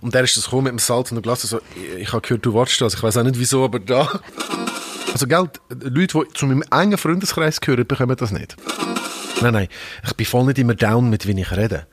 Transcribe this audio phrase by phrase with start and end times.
[0.00, 1.42] Und der ist das gekommen mit dem Salz und dem Glas.
[1.42, 2.94] So, ich, ich habe gehört, du wartest das.
[2.94, 4.20] Ich weiß auch nicht wieso, aber da.
[5.12, 8.56] Also, Geld, Leute, die zu meinem engen Freundeskreis gehören, bekommen das nicht.
[9.40, 9.68] Nein, nein.
[10.04, 11.86] Ich bin voll nicht immer down mit, wie ich rede.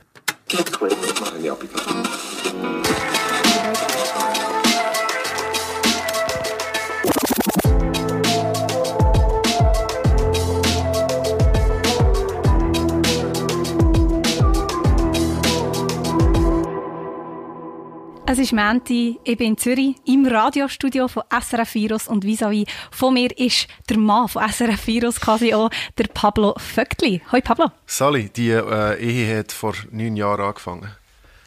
[18.36, 23.14] Es ist Menti, ich bin in Zürich im Radiostudio von SRF Virus und vis-à-vis von
[23.14, 27.22] mir ist der Mann von SRF Virus, quasi auch der Pablo Vöckli.
[27.32, 27.72] Hoi Pablo.
[27.86, 30.90] Sally, die äh, Ehe hat vor neun Jahren angefangen.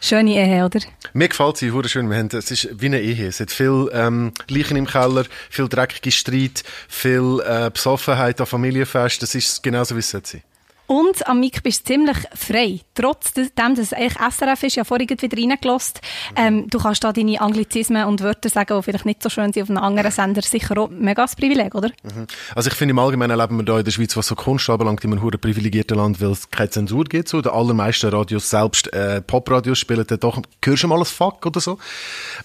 [0.02, 0.79] Schöne Ehe, oder?
[1.13, 2.09] Mir gefällt sie schön.
[2.09, 3.27] Wir haben, es ist wie eine Ehe.
[3.27, 9.21] Es hat viel ähm, Leichen im Keller, viel dreckige Streit, viel äh, Besoffenheit an Familienfest.
[9.21, 10.48] Das ist genauso, wie es sein sollte.
[10.89, 12.79] Und am Mic bist du ziemlich frei.
[12.95, 15.99] Trotzdem, dass es eigentlich SRF ist, ja vorhin wieder reingelassen.
[16.35, 19.62] Ähm, du kannst da deine Anglizismen und Wörter sagen, die vielleicht nicht so schön sind
[19.62, 20.41] auf einem anderen Sender.
[20.41, 21.90] Sicher auch mega das Privileg, oder?
[22.01, 22.26] Mhm.
[22.55, 25.04] Also ich finde, im Allgemeinen leben wir hier in der Schweiz, was so Kunst anbelangt,
[25.04, 27.29] in einem hure privilegierten Land, weil es keine Zensur gibt.
[27.29, 27.40] So.
[27.40, 31.60] Die allermeisten Radios, selbst äh, Popradios, spielen dann doch, hörst du mal ein Fuck oder
[31.60, 31.77] so.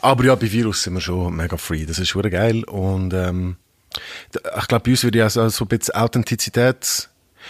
[0.03, 1.87] Aber ja, bei Virus sind wir schon mega free.
[1.87, 2.63] Das ist hure geil.
[2.65, 3.57] Und ähm,
[4.59, 7.09] ich glaube, bei uns würde ich also so ein bisschen Authentizität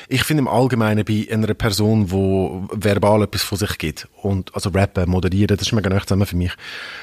[0.08, 4.70] ich finde im Allgemeinen bei einer Person, die verbal etwas von sich gibt und also
[4.70, 6.52] rappen, moderieren, das ist mega nicht zusammen für mich.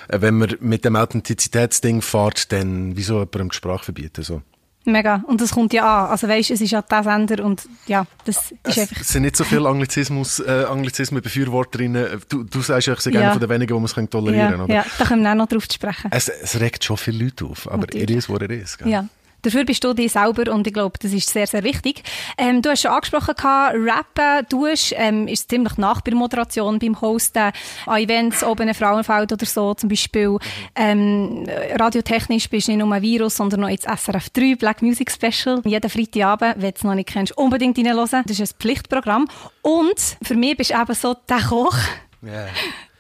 [0.08, 4.42] Äh, wenn man mit dem Authentizitätsding fährt, dann wieso jemandem die Sprache verbieten so.
[4.84, 5.24] Mega.
[5.28, 6.10] Und das kommt ja an.
[6.10, 9.02] Also weißt, es ist ja der Sender und ja, das ist einfach...
[9.02, 12.22] Es sind nicht so viele Anglizismus, äh, Anglizismen, Befürworterinnen.
[12.30, 13.22] Du, du sagst ja, ich bin ja.
[13.22, 15.36] einer von den wenigen, die man es tolerieren kann, ja, Ja, da können wir auch
[15.36, 16.10] noch drauf sprechen.
[16.12, 18.10] Es, es regt schon viele Leute auf, aber Natürlich.
[18.10, 18.78] it is what it is.
[18.78, 18.90] Gell?
[18.90, 19.08] Ja.
[19.42, 22.04] Dafür bist du dich selber und ich glaube, das ist sehr, sehr wichtig.
[22.38, 26.80] Ähm, du hast schon angesprochen, Rappen, du hast, ähm, ist ziemlich nach bei der Moderation,
[26.80, 27.52] beim Hosten,
[27.86, 30.38] an Events oben in Frauenfeld oder so zum Beispiel.
[30.76, 35.12] Ähm, radiotechnisch bist du nicht nur ein Virus, sondern noch jetzt SRF 3, Black Music
[35.12, 35.62] Special.
[35.66, 38.24] Jeden Freitagabend, wenn du es noch nicht kennst, unbedingt reinhören.
[38.26, 39.28] Das ist ein Pflichtprogramm.
[39.62, 41.78] Und für mich bist du eben so der Koch,
[42.24, 42.50] Yeah.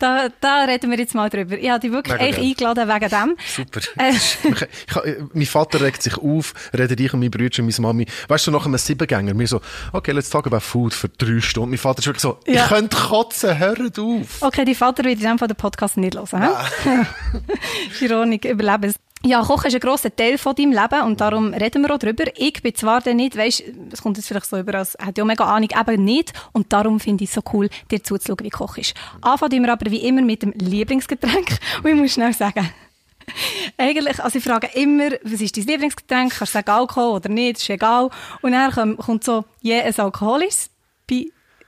[0.01, 1.55] Da, da reden wir jetzt mal drüber.
[1.59, 3.37] Ich habe dich wirklich echt eingeladen wegen dem.
[3.55, 3.81] Super.
[3.97, 4.09] Äh.
[4.13, 8.07] ich, ich, mein Vater regt sich auf, redet ich und mein Bruder und meine Mami.
[8.27, 9.61] Weißt du, nach einem Siebengänger, mir so,
[9.93, 11.69] okay, let's talk about food für drei Stunden.
[11.69, 12.63] Mein Vater ist wirklich so, ja.
[12.63, 14.41] ich könnte kotzen, hört auf.
[14.41, 16.49] Okay, dein Vater wird in dem Fall den Podcast nicht hören.
[17.91, 21.83] ist ironisch, überleben ja, Kochen ist ein grosser Teil von deinem Leben und darum reden
[21.83, 22.23] wir auch darüber.
[22.35, 25.21] Ich bin zwar dann nicht, weißt, es kommt jetzt vielleicht so über, als hätte ich
[25.21, 26.33] auch mega Ahnung, eben nicht.
[26.53, 28.95] Und darum finde ich es so cool, dir zuzuschauen, wie Koch ist.
[29.21, 31.59] Anfangen wir aber wie immer mit dem Lieblingsgetränk.
[31.83, 32.67] Und ich muss schnell sagen,
[33.77, 36.33] eigentlich, also ich frage immer, was ist dein Lieblingsgetränk?
[36.33, 37.59] Kannst du sagen Alkohol oder nicht?
[37.59, 38.09] ist egal.
[38.41, 40.71] Und dann kommt so, je yeah, ein alkoholisches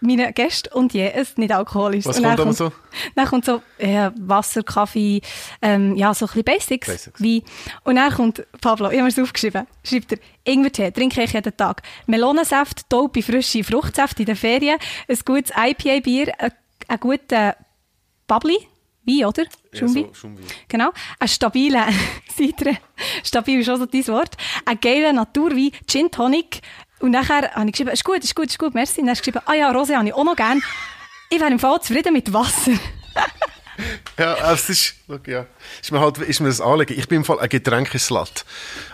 [0.03, 2.06] meinen Gästen und je es nicht alkoholisch.
[2.06, 2.72] Was und kommt dann so?
[3.16, 5.22] Dann kommt so äh, Wasser, Kaffee,
[5.62, 6.88] ähm, ja, so ein bisschen Basics.
[6.88, 7.22] Basics.
[7.22, 7.44] Wie,
[7.84, 11.81] und dann kommt Pablo, ich habe es aufgeschrieben, schreibt er, Ingwertee trinke ich jeden Tag.
[12.06, 14.78] Melonensaft, taupe, frische Fruchtsaft in den Ferien,
[15.08, 16.52] ein gutes IPA-Bier, ein,
[16.88, 17.56] ein guter
[18.28, 18.68] Bubbly,
[19.06, 19.44] Wein, oder?
[19.74, 20.02] Schumbi.
[20.02, 20.30] Ja, so,
[20.68, 20.91] Genau.
[21.20, 21.88] Ein stabiler
[22.35, 22.78] Cider.
[23.24, 24.38] Stabil ist auch so dein Wort.
[24.66, 26.62] Ein geiler Naturwein, Gin Tonic,
[27.03, 29.02] und nachher habe ich geschrieben, ist gut, ist gut, ist gut, merci.
[29.02, 30.64] Und dann hast du geschrieben, ah ja, Rose habe ich auch noch gern.
[31.30, 32.72] Ich wäre im Fall zufrieden mit Wasser.
[34.18, 34.96] ja, es ist,
[35.28, 35.46] ja.
[35.81, 36.97] ist mir halt, ist mir das Anliegen.
[36.97, 38.46] Ich bin im Fall ein Getränkeslat.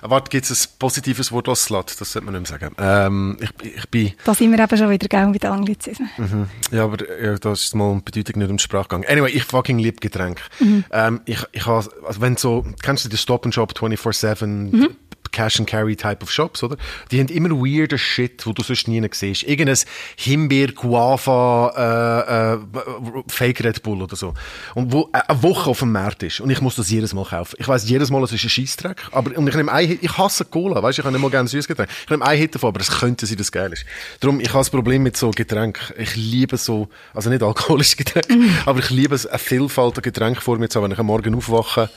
[0.01, 2.01] Warte, gibt es ein positives Wort als Slat?
[2.01, 2.75] Das sollte man nicht mehr sagen.
[2.79, 4.13] Ähm, ich, ich bin...
[4.23, 6.09] Da sind wir eben schon wieder gell mit Anglizismen.
[6.17, 6.49] Mhm.
[6.71, 9.05] Ja, aber ja, das ist mal die Bedeutung nicht um Sprachgang.
[9.05, 10.41] Anyway, ich fucking liebe Getränke.
[10.59, 10.83] Mhm.
[10.89, 14.95] Ähm, ich, ich habe, also wenn so, kennst du den Stop and Shop 24-7, mhm.
[15.31, 16.77] Cash and Carry Type of Shops, oder?
[17.11, 19.43] Die haben immer weirder Shit, wo du sonst nie siehst.
[19.43, 19.77] Irgendein
[20.17, 24.33] Himbeer, Guava, äh, äh, Fake Red Bull oder so.
[24.75, 26.39] Und wo äh, eine Woche auf dem Markt ist.
[26.39, 27.55] Und ich muss das jedes Mal kaufen.
[27.59, 29.01] Ich weiß jedes Mal, es ist ein Scheissdreck.
[29.11, 31.47] Aber, und ich nehme ein, ich hasse Cola, weißt du, ich habe nicht mal gerne
[31.47, 31.89] süßes Getränk.
[32.03, 33.85] Ich nehme ein Hit davon, aber es könnte sein, dass es geil ist.
[34.19, 35.95] Darum, ich habe das Problem mit so Getränken.
[35.97, 38.49] Ich liebe so, also nicht alkoholische Getränke, mm.
[38.65, 40.85] aber ich liebe es, eine Vielfalt an Getränken vor mir zu haben.
[40.85, 41.89] Wenn ich am Morgen aufwache,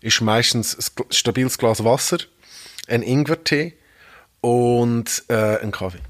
[0.00, 2.18] ist meistens ein stabiles Glas Wasser
[2.88, 3.74] ein Ingwertee
[4.40, 6.00] und äh, ein Kaffee.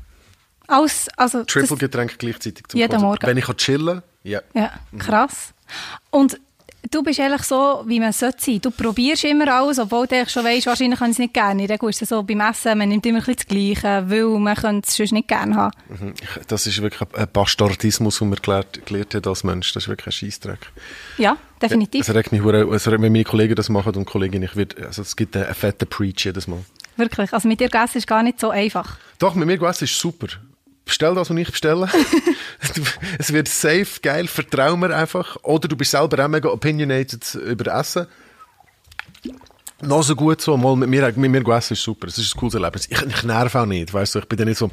[0.68, 3.26] Aus, also Triple-Getränk gleichzeitig zum Jeden Morgen.
[3.26, 4.40] Wenn ich chillen ja.
[4.54, 5.54] Ja, krass.
[6.10, 6.40] Und
[6.96, 8.60] du bist eigentlich so, wie man sollte sein.
[8.60, 11.66] Du probierst immer alles, obwohl du schon weißt, wahrscheinlich kann ich es nicht gerne.
[11.66, 13.46] Dann ist es so beim Essen, man nimmt immer ein bisschen das
[13.82, 15.76] Gleiche, weil man könnte es sonst nicht gerne haben.
[15.88, 16.14] Mhm.
[16.48, 19.72] Das ist wirklich ein Bastardismus, den man gelernt, gelernt hat als Mensch.
[19.74, 20.72] Das ist wirklich ein Scheissdreck.
[21.18, 22.08] Ja, definitiv.
[22.08, 25.16] Es regt mich, also wenn meine Kollegen das machen und Kolleginnen, ich wird, also es
[25.16, 26.64] gibt einen fetten Preach jedes Mal.
[26.96, 27.32] Wirklich?
[27.32, 28.96] Also mit dir essen ist gar nicht so einfach?
[29.18, 30.28] Doch, mit mir essen ist super
[30.86, 31.88] bestell das, was ich bestelle.
[33.18, 35.36] es wird safe, geil, vertrau mir einfach.
[35.42, 38.06] Oder du bist selber auch mega opinionated über Essen.
[39.82, 42.40] Noch so gut so, mal mit mir, mit mir essen ist super, es ist ein
[42.40, 42.88] cooles Erlebnis.
[42.90, 44.70] Ich, ich nerv auch nicht, weißt du, ich bin dann nicht so,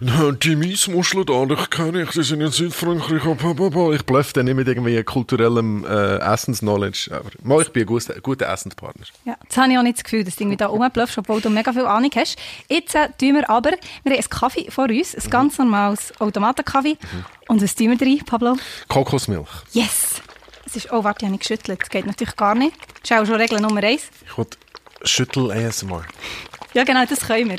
[0.00, 4.66] die Miesmuscheln da, ich kenne ich, sie sind in Südfrankreich, ich blöffe dann nicht mit
[4.66, 9.06] irgendwie kulturellem äh, Essensknowledge, aber mal, ich bin ein guter, guter Essenspartner.
[9.24, 11.48] Ja, jetzt habe ich auch nicht das Gefühl, dass du irgendwie da rumblöffst, obwohl du
[11.48, 12.36] mega viel Ahnung hast.
[12.68, 13.70] Jetzt äh, tun wir aber,
[14.02, 16.98] wir haben einen Kaffee vor uns, ein ganz normales Automatenkaffee.
[17.00, 17.24] Mhm.
[17.46, 18.56] Und was tun wir drin, Pablo?
[18.88, 19.48] Kokosmilch.
[19.72, 20.20] Yes!
[20.70, 21.80] Es ist, oh, warte, ich habe nicht geschüttelt.
[21.80, 22.76] Das geht natürlich gar nicht.
[23.02, 24.02] Das ist auch schon Regel Nummer eins.
[24.24, 24.46] Ich will
[25.02, 26.04] Schüttel ASMR.
[26.74, 27.58] Ja, genau, das können wir.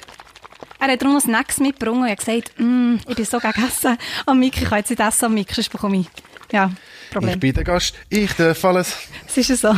[0.80, 3.98] Er hat darum noch Snacks mitgebracht und hat gesagt, mm, ich bin so gegen Essen
[4.26, 6.08] am Mick, ich kann jetzt nicht essen am Mick, sonst bekomme ich,
[6.52, 6.72] ja,
[7.12, 7.34] Problem.
[7.34, 8.96] Ich bin der Gast, ich darf alles.
[9.28, 9.76] Es ist so.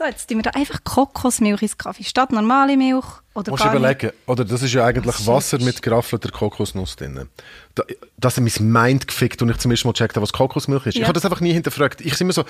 [0.00, 3.04] So, jetzt tun wir da einfach Kokosmilch ins Kaffee, statt normale Milch
[3.34, 7.28] oder Musst überlegen, oder das ist ja eigentlich oh, Wasser mit geraffelter Kokosnuss drin.
[7.74, 7.82] Da,
[8.16, 10.94] das hat mein Mind gefickt und ich zum ersten Mal gecheckt habe, was Kokosmilch ist.
[10.94, 11.02] Ja.
[11.02, 12.00] Ich habe das einfach nie hinterfragt.
[12.00, 12.44] Ich immer so,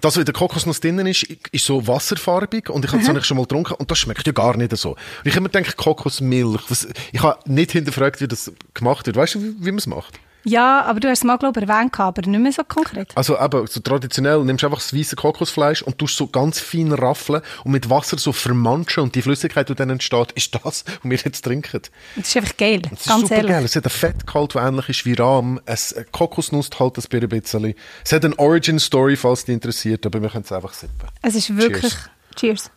[0.00, 3.22] das, was in der Kokosnuss drin ist, ist so wasserfarbig und ich habe es mhm.
[3.22, 4.90] schon mal getrunken und das schmeckt ja gar nicht so.
[4.90, 9.14] Und ich immer denke, Kokosmilch, was, ich habe nicht hinterfragt, wie das gemacht wird.
[9.14, 10.18] Weißt du, wie, wie man es macht?
[10.48, 13.12] Ja, aber du hast es mal, glaube ich, erwähnt, aber nicht mehr so konkret.
[13.14, 16.92] Also eben, so traditionell nimmst du einfach das weiße Kokosfleisch und tust so ganz fein
[16.92, 20.84] raffeln und mit Wasser so vermanschen und die Flüssigkeit, die dann entsteht, ist das, was
[21.02, 21.82] wir jetzt trinken.
[22.16, 23.50] Das ist einfach geil, das ist super ehrlich.
[23.50, 23.64] geil.
[23.64, 25.60] Es hat ein Fettgehalt, der ähnlich ist wie Rahm.
[25.66, 27.74] Es Kokosnuss halt das ein bisschen.
[28.04, 31.08] Es hat eine Origin-Story, falls dich interessiert, aber wir können es einfach sippen.
[31.22, 31.82] Es ist wirklich...
[31.82, 32.10] Cheers.
[32.36, 32.70] Cheers.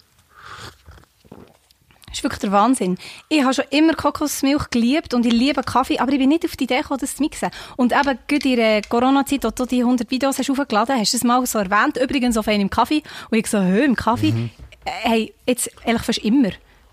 [2.12, 2.98] Das ist wirklich der Wahnsinn.
[3.30, 6.58] Ich habe schon immer Kokosmilch geliebt und ich liebe Kaffee, aber ich bin nicht auf
[6.58, 7.50] die Idee gekommen, das zu mixen.
[7.78, 11.14] Und eben, gerade in der Corona-Zeit, als du die 100 Videos hast aufgeladen hast, hast
[11.14, 13.02] du es mal so erwähnt, übrigens auf einem Kaffee.
[13.30, 14.34] Und ich so, hä, im Kaffee?
[14.34, 14.50] Mhm.
[14.84, 16.50] Hey, jetzt eigentlich fast immer.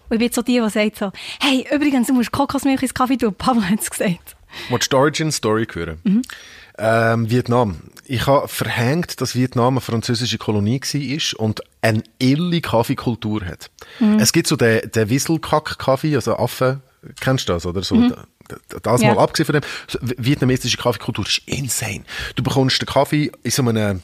[0.09, 1.11] Und ich bin so die, die sagt so,
[1.41, 3.35] hey, übrigens, du musst Kokosmilch ins Kaffee tun.
[3.39, 4.37] Papa hat es gesagt.
[4.69, 5.99] Willst du die Origin-Story hören?
[6.05, 6.23] Mhm.
[6.79, 7.79] Ähm, Vietnam.
[8.11, 13.71] Ich habe verhängt, dass Vietnam eine französische Kolonie war und eine ille Kaffeekultur hat.
[14.01, 14.19] Mhm.
[14.19, 16.83] Es gibt so den, den Whistlekack-Kaffee, also Affen,
[17.21, 17.97] kennst du das, oder so?
[17.97, 18.15] Mhm.
[18.83, 19.19] Das mal ja.
[19.19, 22.05] abgesehen von dem, vietnamesische Kaffeekultur ist insane.
[22.35, 24.03] Du bekommst den Kaffee in so einem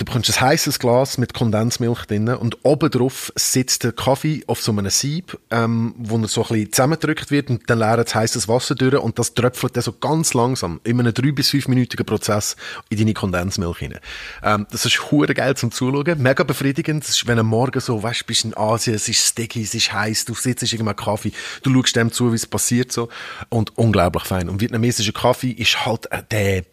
[0.00, 4.62] Du bekommst ein heißes Glas mit Kondensmilch drin und oben drauf sitzt der Kaffee auf
[4.62, 8.48] so einem Sieb, ähm, wo er so ein bisschen zusammengedrückt wird und dann leert heißes
[8.48, 12.56] Wasser durch und das tröpfelt dann so ganz langsam in einem drei bis fünfminütigen Prozess
[12.88, 13.98] in deine Kondensmilch rein.
[14.42, 17.04] Ähm, das ist hure geil zum Zuschauen, mega befriedigend.
[17.04, 19.92] Das ist, wenn du morgen so, weißt, bist in Asien, es ist sticky, es ist
[19.92, 21.32] heiß, du sitzt irgendwann Kaffee,
[21.62, 23.10] du schaust dem zu, wie es passiert so
[23.50, 24.48] und unglaublich fein.
[24.48, 26.64] Und vietnamesischer Kaffee ist halt äh, der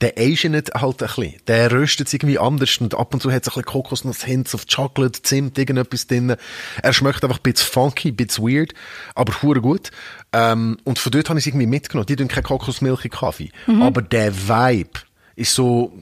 [0.00, 1.34] der asianet halt ein bisschen.
[1.46, 4.66] Der röstet irgendwie anders und ab und zu hat es ein bisschen Kokosnuss, Hints auf
[4.66, 6.36] Chocolate, Zimt, irgendetwas drin.
[6.82, 8.74] Er schmeckt einfach ein bisschen funky, ein bisschen weird,
[9.14, 9.90] aber hure gut.
[10.32, 12.06] Ähm, und von dort habe ich es irgendwie mitgenommen.
[12.06, 13.50] Die tun keine Kokosmilch in Kaffee.
[13.66, 13.82] Mhm.
[13.82, 15.00] Aber der Vibe
[15.34, 15.92] ist so,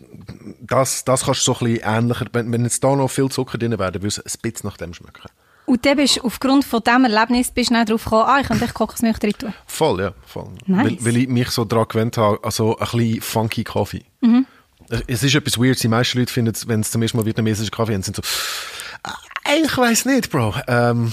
[0.61, 3.59] das, das kannst du so ein bisschen ähnlicher, wenn, wenn jetzt da noch viel Zucker
[3.59, 5.29] drin wäre, würde es ein bisschen nach dem schmecken.
[5.67, 8.69] Und dann bist du aufgrund von diesem Erlebnis bist du darauf gekommen, ah, ich könnte
[8.69, 9.55] Kokosmilch drin tun.
[9.67, 10.15] Voll, ja.
[10.27, 10.49] Voll.
[10.67, 10.85] Nice.
[10.85, 14.05] Weil, weil ich mich so daran gewöhnt habe, also ein bisschen funky Kaffee.
[14.21, 14.47] Mhm.
[15.07, 17.95] Es ist etwas weird, die meisten Leute finden, wenn sie zum ersten Mal vietnamesischen Kaffee
[17.95, 18.23] haben, sind so,
[19.05, 19.17] ah,
[19.65, 20.55] ich weiß nicht, Bro.
[20.69, 21.13] Ähm,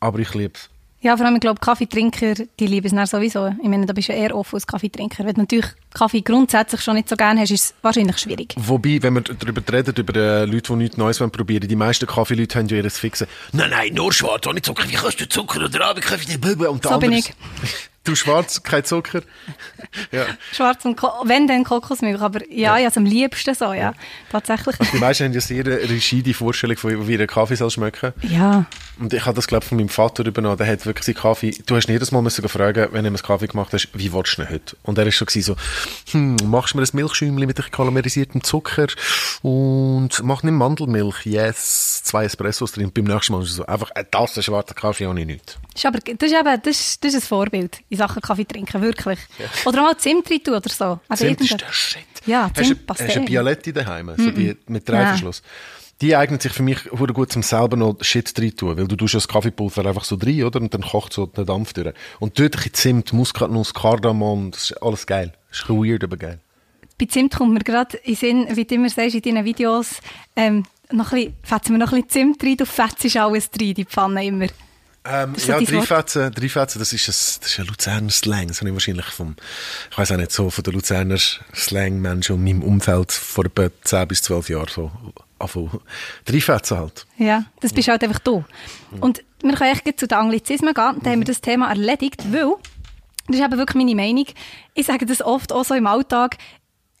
[0.00, 0.69] aber ich liebe es.
[1.02, 3.54] Ja, vor allem, ich glaube, Kaffeetrinker, die lieben es sowieso.
[3.62, 5.24] Ich meine, da bist du eher offen als Kaffeetrinker.
[5.24, 8.54] Wenn du natürlich Kaffee grundsätzlich schon nicht so gerne hast, ist es wahrscheinlich schwierig.
[8.58, 12.68] Wobei, wenn wir darüber reden, über Leute, die nichts Neues probieren die meisten Kaffeeleute haben
[12.68, 13.28] ja ihres Fixen.
[13.52, 14.86] Nein, nein, nur schwarz, ohne Zucker.
[14.88, 17.32] Wie kannst du Zucker oder Abendkaffee nicht Und so bin ich.
[18.10, 19.22] Du schwarz, kein Zucker.
[20.10, 20.26] ja.
[20.52, 22.88] Schwarz und Ko wenn dann Kokosmilch, aber ja, ja.
[22.88, 23.94] ja am liebsten so, ja,
[24.30, 24.78] tatsächlich.
[24.80, 28.12] Also die meisten haben ja sehr rigide Vorstellung von wie ein Kaffee soll schmecken.
[28.22, 28.66] Ja.
[28.98, 30.58] Und ich habe das glaube von meinem Vater übernommen.
[30.58, 31.54] Der hat wirklich seinen Kaffee.
[31.66, 34.42] Du hast jedes Mal müssen fragen, wenn du einen Kaffee gemacht hast, wie willst du
[34.42, 34.76] ihn heute?
[34.82, 35.54] Und er ist schon so,
[36.10, 38.88] hm, machst du mir ein Milchschäumchen mit karamellisiertem Zucker
[39.42, 41.26] und mach nicht Mandelmilch.
[41.26, 42.90] Yes, zwei Espressos drin.
[42.92, 45.58] Beim nächsten Mal ist es so einfach eine Tasse schwarzer Kaffee ohne nichts.
[45.72, 48.82] Das ist aber das ist eben, das, das ist ein Vorbild in Sachen Kaffee trinken,
[48.82, 49.18] wirklich.
[49.38, 49.46] Ja.
[49.64, 51.00] Oder mal Zimt rein oder so.
[51.08, 52.02] Also Zimt ist der Shit.
[52.26, 54.32] Ja, Zimt hast, du, hast du eine Bialetti daheim, so mm -mm.
[54.32, 55.42] die mit Dreiverschluss?
[55.44, 55.50] Ja.
[56.00, 59.14] Die eignet sich für mich gut zum selber noch Shit drin tun, weil du tust
[59.14, 60.60] das Kaffeepulver einfach so drin, oder?
[60.60, 61.92] Und dann kocht so der Dampf durch.
[62.18, 65.32] Und dort ein Zimt, Muskatnuss, Kardamom, das ist alles geil.
[65.50, 66.40] Das ist ein weird, aber geil.
[66.98, 70.00] Bei Zimt kommt mir gerade in Sinn, wie du immer sagst in deinen Videos,
[70.36, 73.74] ähm, noch ein bisschen, fetzen wir noch ein bisschen Zimt rein, du fetzt alles rein,
[73.74, 74.46] die Pfanne immer.
[75.02, 78.48] Ähm, ja, Dreifetzen, Dreifetzen, das ist, ein, das ist ein Luzerner Slang.
[78.48, 79.34] Das habe ich wahrscheinlich vom,
[79.90, 81.16] ich weiß auch nicht, so von den Luzerner
[81.54, 84.90] Slang-Menschen in meinem Umfeld vor etwa 10 bis 12 Jahren so
[85.38, 85.80] anfangen.
[86.26, 87.06] Dreifetzen halt.
[87.16, 88.44] Ja, das bist halt einfach du.
[89.00, 90.96] Und wir können echt zu den Anglizismen gehen.
[91.02, 92.56] Da haben wir das Thema erledigt, weil
[93.26, 94.26] Das ist eben wirklich meine Meinung.
[94.74, 96.36] Ich sage das oft auch so im Alltag.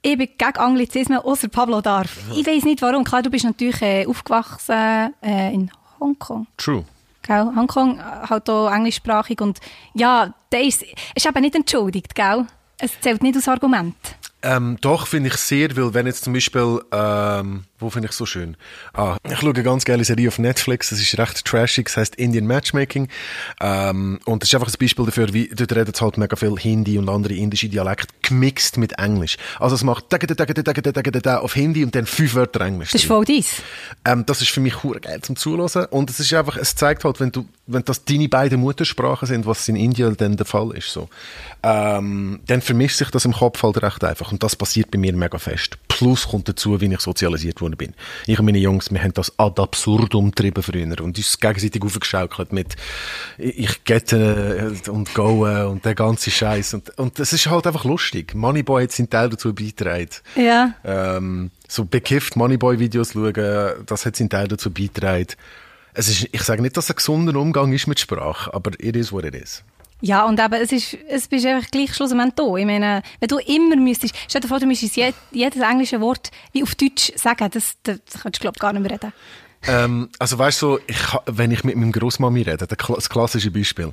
[0.02, 2.18] Ich bin gegen Anglizismen, außer Pablo Darf.
[2.34, 3.04] Ich weiß nicht warum.
[3.04, 6.46] Klar, du bist natürlich äh, aufgewachsen äh, in Hongkong.
[6.56, 6.84] True.
[7.22, 7.52] Gell?
[7.54, 9.60] Hongkong äh, halt auch englischsprachig und
[9.92, 12.46] ja, der ist, ist eben nicht entschuldigt, gell?
[12.78, 13.94] Es zählt nicht als Argument.
[14.42, 18.26] Ähm, doch, finde ich sehr, weil wenn jetzt zum Beispiel, ähm, wo finde ich so
[18.26, 18.56] schön?
[18.92, 22.14] Ah, ich schaue eine ganz geile Serie auf Netflix, das ist recht trashig, das heißt
[22.16, 23.08] Indian Matchmaking.
[23.60, 26.98] Ähm, und das ist einfach ein Beispiel dafür, wie dort redet halt mega viel Hindi
[26.98, 29.36] und andere indische Dialekte gemixt mit Englisch.
[29.58, 30.04] Also es macht
[31.40, 32.90] auf Hindi und dann fünf Wörter Englisch.
[32.92, 33.62] Das ist voll dies.
[34.04, 35.86] Ähm, das ist für mich hure geil zum Zuhören.
[35.86, 39.46] Und es ist einfach, es zeigt halt, wenn du, wenn das deine beiden Muttersprachen sind,
[39.46, 41.08] was in Indien dann der Fall ist, so,
[41.62, 44.32] ähm, dann vermischt sich das im Kopf halt recht einfach.
[44.32, 45.78] Und das passiert bei mir mega fest.
[45.88, 47.94] Plus kommt dazu, wie ich sozialisiert worden bin.
[48.26, 52.52] Ich und meine Jungs, wir haben das ad absurdum getrieben früher und uns gegenseitig aufgeschaukelt
[52.52, 52.76] mit
[53.38, 58.34] ich gette und goe und der ganze Scheiß und, und das ist halt einfach lustig.
[58.34, 60.10] Moneyboy hat seinen Teil dazu beigetragen.
[60.36, 60.74] Ja.
[60.84, 65.28] Ähm, so bekifft Moneyboy-Videos schauen, das hat seinen Teil dazu beigetragen.
[65.92, 68.96] Es ist, ich sage nicht, dass es ein gesunder Umgang ist mit Sprache, aber it
[68.96, 69.64] is what it is.
[70.00, 72.56] Ja, und eben, es ist, es bist einfach gleich schlussendlich da.
[72.56, 76.30] Ich meine, wenn du immer müsstest, stell dir vor, du müsstest je, jedes englische Wort
[76.52, 79.12] wie auf Deutsch sagen, das, das, das du, glaube ich, gar nicht mehr reden.
[79.66, 83.92] Ähm, also weißt du, ich, wenn ich mit meinem Großmami rede, das klassische Beispiel,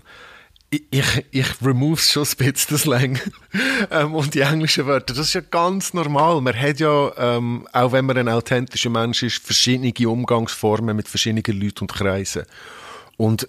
[0.69, 3.19] ich, ich, ich remove schon ein bisschen das Slang
[3.91, 5.13] ähm, und die englischen Wörter.
[5.13, 6.41] Das ist ja ganz normal.
[6.41, 11.61] Man hat ja, ähm, auch wenn man ein authentischer Mensch ist, verschiedene Umgangsformen mit verschiedenen
[11.61, 12.43] Leuten und Kreisen.
[13.15, 13.47] Und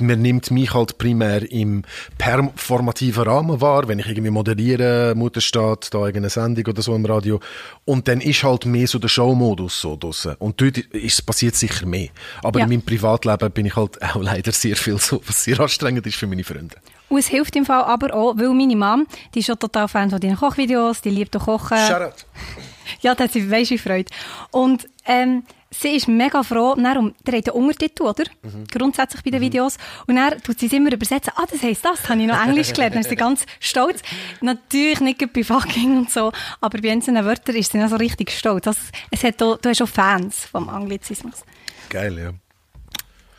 [0.00, 1.82] man nimmt mich halt primär im
[2.18, 7.40] performativen Rahmen wahr, wenn ich irgendwie moderiere, Mutterstaat, da irgendeine Sendung oder so im Radio.
[7.84, 10.34] Und dann ist halt mehr so der Showmodus so draussen.
[10.38, 12.08] Und dort ist, passiert sicher mehr.
[12.42, 12.64] Aber ja.
[12.64, 16.16] in meinem Privatleben bin ich halt auch leider sehr viel so, was sehr anstrengend ist
[16.16, 16.76] für meine Freunde.
[17.08, 20.10] Und es hilft im Fall aber auch, weil meine Mom, die ist schon total Fan
[20.10, 21.78] von deinen Kochvideos, die liebt auch Kochen.
[21.78, 22.26] Shut
[23.00, 24.10] ja, das hat sie weiss wie Freude.
[24.52, 28.24] Und ähm, sie ist mega froh, dann, um, der hat den Untertitel, oder?
[28.42, 28.66] Mhm.
[28.70, 29.44] Grundsätzlich bei den mhm.
[29.44, 29.76] Videos.
[30.06, 31.32] Und dann tut sie es immer übersetzen.
[31.36, 32.94] Ah, das heisst das, habe ich noch Englisch gelernt.
[32.94, 34.02] Dann ist sie ganz stolz.
[34.40, 38.30] Natürlich nicht bei fucking und so, aber bei einzelnen Wörtern ist sie dann so richtig
[38.32, 38.66] stolz.
[38.66, 41.44] Also, es hat auch, du hast auch Fans vom Anglizismus.
[41.88, 42.32] Geil, ja.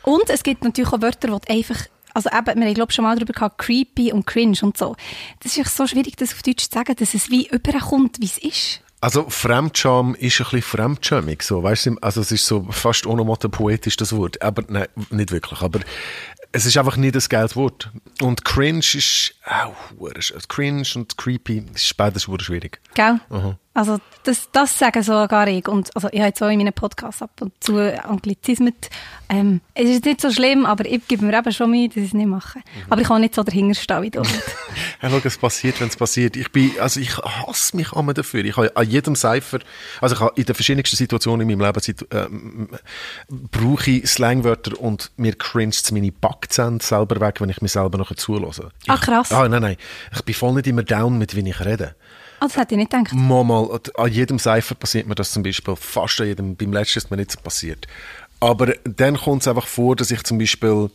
[0.04, 3.16] Und es gibt natürlich auch Wörter, die einfach also eben, wir haben glaube schon mal
[3.16, 4.96] darüber gehabt, creepy und cringe und so.
[5.40, 8.36] Das ist so schwierig, das auf Deutsch zu sagen, dass es wie überkommt, wie es
[8.36, 8.82] ist.
[9.02, 13.96] Also Fremdscham ist ein bisschen fremdschämig, so, weißt du, also es ist so fast onomatopoetisch
[13.96, 15.80] das Wort, aber nein, nicht wirklich, aber
[16.52, 17.90] es ist einfach nicht das geiles Wort.
[18.20, 19.74] Und cringe ist auch,
[20.48, 22.80] cringe und creepy ist beides schwierig.
[22.94, 23.18] Gell?
[23.28, 23.56] Mhm.
[23.74, 25.66] Also das, das sagen sogar ich.
[25.66, 28.74] Und also ich habe jetzt auch in meinen Podcasts ab und zu Anglizismen.
[29.30, 32.04] Ähm, es ist nicht so schlimm, aber ich gebe mir eben schon Mühe, dass ich
[32.04, 32.58] es nicht mache.
[32.58, 32.92] Mhm.
[32.92, 34.20] Aber ich kann nicht so dahinter stehen wie du.
[35.02, 36.36] ja, schau, es passiert, wenn es passiert.
[36.36, 38.44] Ich bin, also ich hasse mich immer dafür.
[38.44, 39.60] Ich habe an jedem Cypher,
[40.02, 42.26] also ich habe in den verschiedensten Situationen in meinem Leben äh,
[43.50, 48.14] brauche ich Slangwörter und mir cringe meine Backzähne selber weg, wenn ich mich selber noch
[48.14, 48.68] zulasse.
[48.86, 49.32] Ah, krass.
[49.32, 49.76] Ah, nein, nein.
[50.14, 51.96] Ich bin voll nicht immer down mit, wie ich rede.
[52.42, 53.12] Oh, das hätte ich nicht gedacht.
[53.12, 55.76] Mal, mal, an jedem Cypher passiert mir das zum Beispiel.
[55.76, 56.56] Fast an jedem.
[56.56, 57.86] Beim letzten ist mir nicht so passiert.
[58.40, 60.90] Aber dann kommt es einfach vor, dass ich zum Beispiel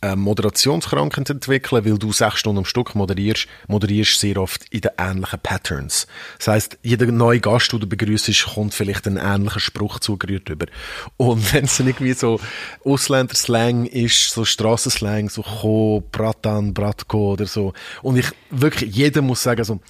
[0.00, 4.92] äh, Moderationskrankheit entwickeln, weil du sechs Stunden am Stück moderierst, moderierst sehr oft in den
[4.96, 6.06] ähnlichen Patterns.
[6.38, 10.66] Das heißt, jeder neue Gast, den du begrüßt, kommt vielleicht einen ähnlichen Spruch zugerührt über.
[11.16, 12.40] Und wenn es irgendwie so
[12.84, 17.72] Ausländer-Slang ist, so Strassenslang, so Ko, Bratan, Bratko oder so.
[18.02, 19.80] Und ich wirklich, jeder muss sagen so,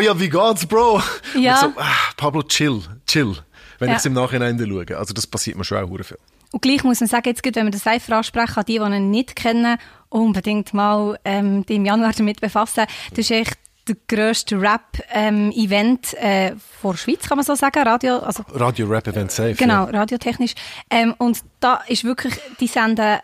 [0.00, 1.02] ja, wie geht's, Bro?
[1.38, 1.66] Ja.
[1.66, 3.36] Und so, ah, Pablo, chill, chill.
[3.78, 3.94] Wenn ja.
[3.94, 4.96] ich es im Nachhinein schaue.
[4.96, 6.18] Also das passiert mir schon auch viel.
[6.52, 9.36] Und gleich muss man sagen, jetzt wenn wir den Cypher ansprechen, die, die ihn nicht
[9.36, 9.78] kennen,
[10.08, 12.86] unbedingt mal ähm, die im Januar damit befassen.
[13.10, 17.82] Das ist echt der grösste Rap-Event ähm, äh, vor Schweiz, kann man so sagen.
[17.82, 19.54] Radio, also, Radio Rap Event Safe.
[19.54, 19.98] Genau, ja.
[19.98, 20.54] radiotechnisch.
[20.90, 23.20] Ähm, und da ist wirklich, die senden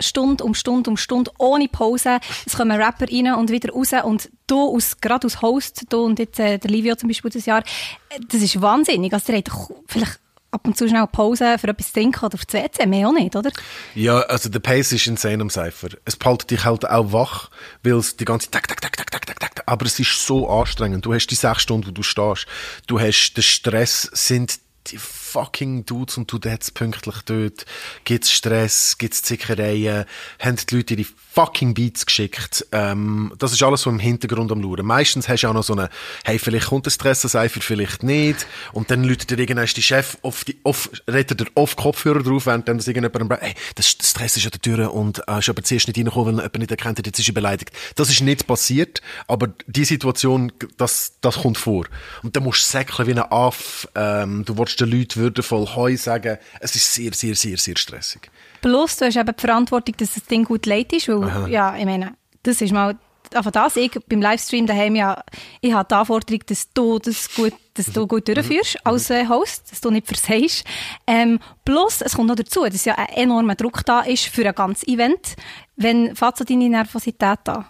[0.00, 2.18] Stunde um Stunde um Stunde ohne Pause.
[2.46, 6.18] Es kommen Rapper rein und wieder raus und du als, gerade als Host, du und
[6.18, 9.12] jetzt äh, der Livio zum Beispiel das Jahr, äh, das ist wahnsinnig.
[9.12, 9.50] Also der hat
[9.86, 10.20] vielleicht
[10.54, 13.12] ab und zu schnell Pause für etwas zu trinken oder auf das WC, mehr auch
[13.12, 13.50] nicht, oder?
[13.94, 15.88] Ja, also der Pace ist insane am Cypher.
[16.04, 17.50] Es behaltet dich halt auch wach,
[17.82, 20.48] weil es die ganze tak, tak, tak, tak, tak, tak, tak, aber es ist so
[20.48, 21.04] anstrengend.
[21.04, 22.46] Du hast die sechs Stunden, wo du stehst.
[22.86, 24.98] Du hast den Stress, sind die
[25.34, 27.66] fucking Dudes und Dudettes pünktlich dort?
[28.04, 28.98] Gibt's Stress?
[28.98, 30.04] Gibt's Zickereien?
[30.38, 32.64] Haben die Leute ihre fucking Beats geschickt?
[32.70, 34.86] Ähm, das ist alles so im Hintergrund am Lauren.
[34.86, 35.90] Meistens hast du auch noch so eine,
[36.24, 38.46] hey, vielleicht kommt der Stressenseifer, vielleicht nicht.
[38.72, 42.46] Und dann läutet dir irgendwann die Chef auf die, auf, redet er auf Kopfhörer drauf,
[42.46, 45.64] während dann das irgendjemand, hey, das, Stress ist an der Tür und, äh, ist aber
[45.64, 47.72] zuerst nicht reingekommen, weil jemand nicht erkennt hat, jetzt ist er beleidigt.
[47.96, 51.86] Das ist nicht passiert, aber die Situation, das, das kommt vor.
[52.22, 55.96] Und dann musst du säckeln wie ein Aff, ähm, du willst den Leuten würdevoll Heu
[55.96, 56.38] sagen.
[56.60, 58.30] Es ist sehr, sehr, sehr, sehr stressig.
[58.60, 61.48] Plus, du hast eben die Verantwortung, dass das Ding gut leid ist, weil, Aha.
[61.48, 62.96] ja, ich meine, das ist mal
[63.32, 65.22] einfach das, ich beim Livestream daheim ja,
[65.60, 68.80] ich habe die Anforderung, dass du das gut, dass du gut durchführst mhm.
[68.84, 70.64] als äh, Host, dass du nicht versagst.
[71.06, 74.54] Ähm, plus, es kommt noch dazu, dass ja ein enormer Druck da ist für ein
[74.54, 75.36] ganzes Event.
[75.76, 77.64] Wenn so deine Nervosität an?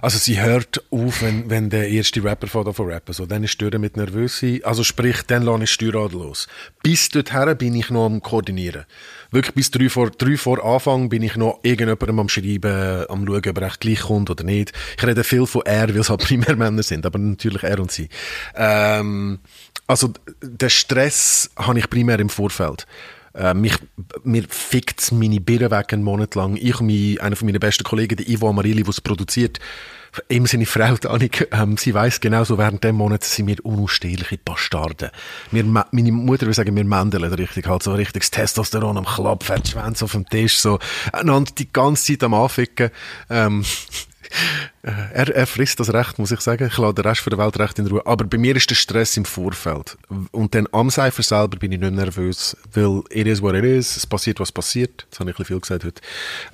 [0.00, 3.12] Also sie hört auf, wenn, wenn der erste Rapper von von rappen.
[3.12, 6.48] So, dann ist die mit nervös Also sprich, dann lasse ich Steuerrad los.
[6.82, 8.86] Bis dorthin bin ich noch am Koordinieren
[9.30, 13.48] wirklich bis drei vor, drei vor Anfang bin ich noch irgendjemandem am Schreiben, am schauen,
[13.48, 14.72] ob er echt gleich kommt oder nicht.
[14.96, 17.90] Ich rede viel von er, weil es halt primär Männer sind, aber natürlich er und
[17.90, 18.08] sie.
[18.54, 19.38] Ähm,
[19.86, 20.12] also,
[20.42, 22.86] den Stress habe ich primär im Vorfeld.
[23.34, 23.74] Äh, mich,
[24.24, 26.56] mir fickt meine Birne weg einen Monat lang.
[26.56, 29.58] Ich und mein, einer von meinen besten Kollegen, der Ivo Amarilli, der es produziert,
[30.28, 34.38] ihm seine Frau Danik, ähm, sie weiß genau so, während dem Monat sind wir unausstehliche
[34.38, 35.10] Bastarden.
[35.50, 40.04] Wir, meine Mutter würde sagen, wir mendeln richtig, halt so richtiges Testosteron am Klapp, Schwänze
[40.04, 40.78] auf dem Tisch, so,
[41.12, 42.90] einander die ganze Zeit am Anficken,
[43.28, 43.64] ähm,
[44.82, 46.66] er, er frisst das Recht, muss ich sagen.
[46.66, 48.06] Ich lasse den Rest der Welt recht in Ruhe.
[48.06, 49.98] Aber bei mir ist der Stress im Vorfeld.
[50.30, 53.96] Und dann am Cypher selber bin ich nicht nervös, weil it is what it is.
[53.96, 55.06] Es passiert, was passiert.
[55.10, 56.00] Das habe ich ein bisschen viel gesagt heute.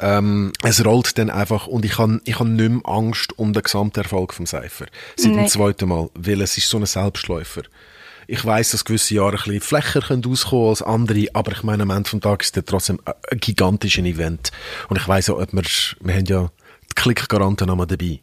[0.00, 3.62] Ähm, es rollt dann einfach und ich habe ich hab nicht mehr Angst um den
[3.62, 4.86] Gesamterfolg vom Cypher.
[5.16, 5.38] Seit nee.
[5.38, 6.10] dem zweiten Mal.
[6.14, 7.62] Weil es ist so ein Selbstläufer.
[8.28, 11.84] Ich weiß, dass gewisse Jahre ein bisschen flächer können auskommen als andere, aber ich meine,
[11.84, 14.50] am Ende des Tages ist das trotzdem ein gigantisches Event.
[14.88, 15.62] Und ich weiss auch, ob wir,
[16.00, 16.50] wir haben ja
[16.96, 18.20] Klickgaranten noch dabei.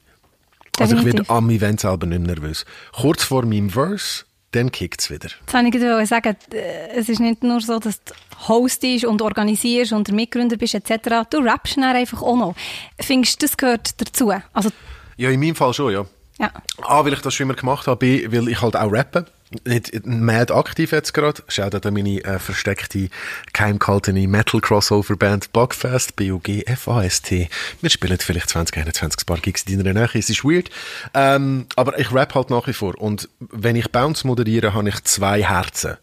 [0.80, 2.66] Also ich werde am Event selber nicht nervös.
[2.92, 5.30] Kurz vor meinem Verse, dann kickt es wieder.
[5.30, 8.14] Jetzt wollte ich sagen, äh, es ist nicht nur so, dass du
[8.48, 11.28] hostest und organisierst und der Mitgründer bist etc.
[11.30, 12.56] Du rappst dann einfach auch noch.
[13.00, 14.34] Findest du, das gehört dazu?
[14.52, 14.70] Also
[15.18, 16.06] ja, in meinem Fall schon, ja.
[16.40, 16.52] ja.
[16.82, 19.26] A, weil ich das schon immer gemacht habe, B, weil ich halt auch rappe
[19.66, 21.44] nicht mad aktiv jetzt gerade.
[21.48, 23.10] Schau da meine äh, versteckte,
[23.54, 27.50] geheimgehaltene Metal-Crossover-Band Bugfast, B-U-G-F-A-S-T.
[27.82, 30.10] Wir spielen vielleicht 20, 21 paar Gigs in deiner Nähe.
[30.14, 30.70] Es ist weird.
[31.14, 33.00] Ähm, aber ich rap halt nach wie vor.
[33.00, 35.98] Und wenn ich Bounce moderiere, habe ich zwei Herzen.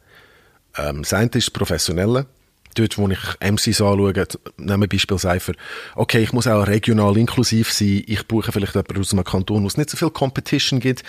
[0.76, 2.26] Ähm, das eine ist das Professionelle
[2.74, 5.54] dort, wo ich MCs anschaue, nehmen Beispiel Cypher,
[5.94, 9.66] okay, ich muss auch regional inklusiv sein, ich buche vielleicht jemanden aus einem Kanton, wo
[9.66, 11.02] es nicht so viel Competition gibt,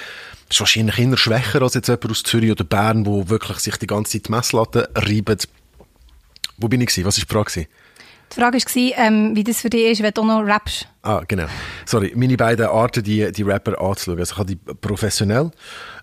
[0.48, 3.78] das ist wahrscheinlich eher schwächer als jetzt jemand aus Zürich oder Bern, wo wirklich sich
[3.78, 5.38] die ganze Zeit die Messlatte reiben.
[6.58, 7.06] Wo bin ich gewesen?
[7.06, 7.68] Was war die Frage?
[8.32, 10.88] Die Frage war, ähm, wie das für dich ist, wenn du auch noch rappst.
[11.02, 11.46] Ah, genau.
[11.86, 14.20] Sorry, meine beiden Arten, die, die Rapper anzuschauen.
[14.20, 15.52] Also ich habe die professionell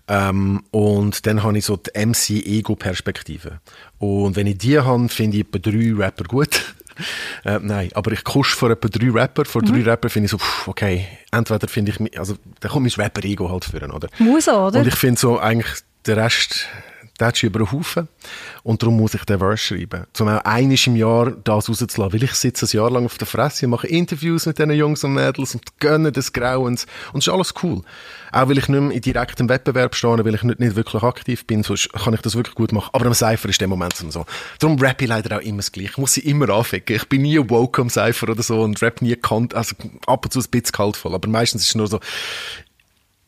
[0.07, 3.59] ähm, und dann habe ich so die MC-Ego-Perspektive.
[3.97, 6.75] Und wenn ich die habe, finde ich etwa drei Rapper gut.
[7.45, 9.45] äh, nein, aber ich kusch vor etwa drei Rapper.
[9.45, 9.67] Vor mhm.
[9.67, 13.49] drei Rapper finde ich so, pff, okay, entweder finde ich, also da kommt mein Rapper-Ego
[13.49, 14.07] halt führen, oder?
[14.19, 14.79] Muss auch, oder?
[14.79, 15.71] Und ich finde so eigentlich,
[16.05, 16.67] der Rest
[17.19, 18.07] tätsch über den Haufen.
[18.63, 20.05] Und darum muss ich den Verse schreiben.
[20.19, 22.13] Um auch einiges im Jahr das rauszulassen.
[22.13, 25.13] Weil ich sitze ein Jahr lang auf der Fresse mache Interviews mit diesen Jungs und
[25.13, 26.87] Mädels und gönne des Grauens.
[27.13, 27.81] Und es ist alles cool.
[28.31, 31.45] Auch weil ich nicht mehr in direktem Wettbewerb stehe, weil ich nicht, nicht wirklich aktiv
[31.45, 32.89] bin, so kann ich das wirklich gut machen.
[32.93, 34.25] Aber am Cypher ist der Moment so.
[34.59, 35.91] Darum rap ich leider auch immer das Gleiche.
[35.91, 36.95] Ich muss sie immer anficken.
[36.95, 40.31] Ich bin nie woke am Cypher oder so und rap nie kant, also ab und
[40.31, 41.13] zu ein bisschen kaltvoll.
[41.15, 41.99] Aber meistens ist es nur so,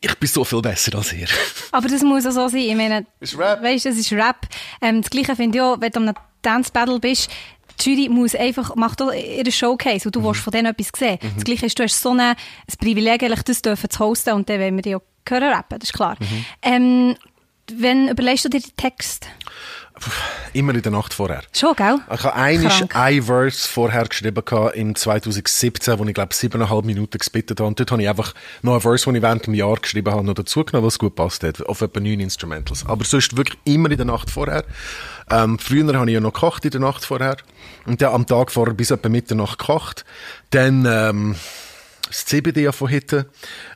[0.02, 1.28] ich bin so viel besser als ihr.
[1.72, 2.60] Aber das muss auch so sein.
[2.60, 3.62] Ich meine, ist Rap.
[3.62, 4.46] Weißt, es ist Rap.
[4.80, 7.30] Ähm, das Gleiche finde ich auch, wenn du am Dance Battle bist,
[7.80, 10.24] die Jury muss einfach, macht auch ihre Showcase und du mhm.
[10.24, 11.18] willst von denen etwas sehen.
[11.22, 11.32] Mhm.
[11.36, 12.36] Das Gleiche ist, du hast so ein, ein
[12.78, 15.94] Privileg, das dürfen zu hosten und dann wollen wir dich auch hören rappen, das ist
[15.94, 16.16] klar.
[16.18, 16.44] Mhm.
[16.62, 17.16] Ähm,
[17.72, 19.26] wenn überlegst du dir den Text?
[20.52, 21.42] Immer in der Nacht vorher.
[21.52, 21.98] Schon, gell?
[22.12, 24.42] Ich habe einiges, ein Verse vorher geschrieben
[24.74, 27.68] im 2017, wo ich glaube siebeneinhalb Minuten gespittet habe.
[27.68, 30.24] Und dort habe ich einfach noch ein Verse, den ich während dem Jahr geschrieben habe,
[30.24, 32.84] noch dazugenommen, was gut passt hat, auf etwa neun Instrumentals.
[32.86, 34.64] Aber sonst wirklich immer in der Nacht vorher.
[35.30, 37.36] Ähm, früher habe ich ja noch gekocht in der Nacht vorher.
[37.86, 40.04] Und dann am Tag vorher bis etwa Mitternacht gekocht.
[40.50, 41.36] Dann ähm,
[42.08, 43.26] das CBD von heute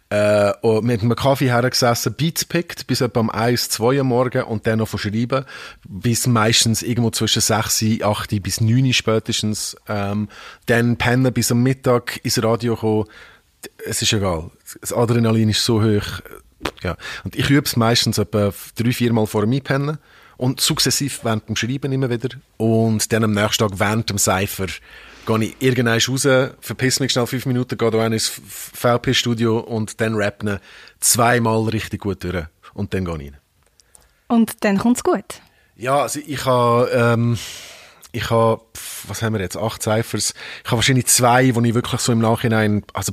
[0.09, 4.43] äh, und mit einem Kaffee hergesessen, Beats pickt, bis etwa um 1, 2 Uhr morgen
[4.45, 5.45] und dann noch verschreiben,
[5.89, 9.77] bis meistens irgendwo zwischen 6, 8 bis 9 spätestens.
[9.89, 10.29] Ähm,
[10.67, 13.07] dann pennen bis am Mittag ins Radio kommen.
[13.85, 14.51] Es ist egal.
[14.81, 16.21] Das Adrenalin ist so hoch.
[16.83, 16.97] Ja.
[17.25, 19.99] Und ich übe es meistens etwa drei, vier Mal vor dem Einpennen.
[20.37, 22.29] Und sukzessiv während dem Schreiben immer wieder.
[22.59, 24.67] Und dann am nächsten Tag während dem Cypher
[25.27, 26.29] gehe ich irgendwann raus,
[26.61, 30.59] verpiss mich schnell fünf Minuten, gehe da ins VP-Studio und dann rappen
[31.01, 32.47] zweimal richtig gut durch.
[32.75, 33.37] Und dann gehe ich rein.
[34.29, 35.41] Und dann kommt es gut?
[35.77, 36.91] Ja, also ich habe...
[36.93, 37.39] Ähm,
[38.13, 38.63] ich habe,
[39.07, 40.33] was haben wir jetzt, acht Cyphers.
[40.65, 43.13] Ich habe wahrscheinlich zwei, wo ich wirklich so im Nachhinein, also,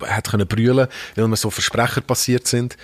[0.00, 2.76] hätte können brüllen, weil mir so Versprecher passiert sind,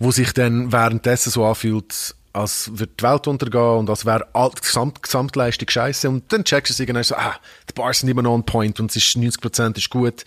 [0.00, 4.60] wo sich dann währenddessen so anfühlt, als würde die Welt untergehen und als wäre die
[4.60, 6.08] Gesamt Gesamtleistung scheiße.
[6.08, 7.34] Und dann checkst du es irgendwann so, ah,
[7.68, 10.24] die Bars sind immer noch on point und es ist 90% ist gut.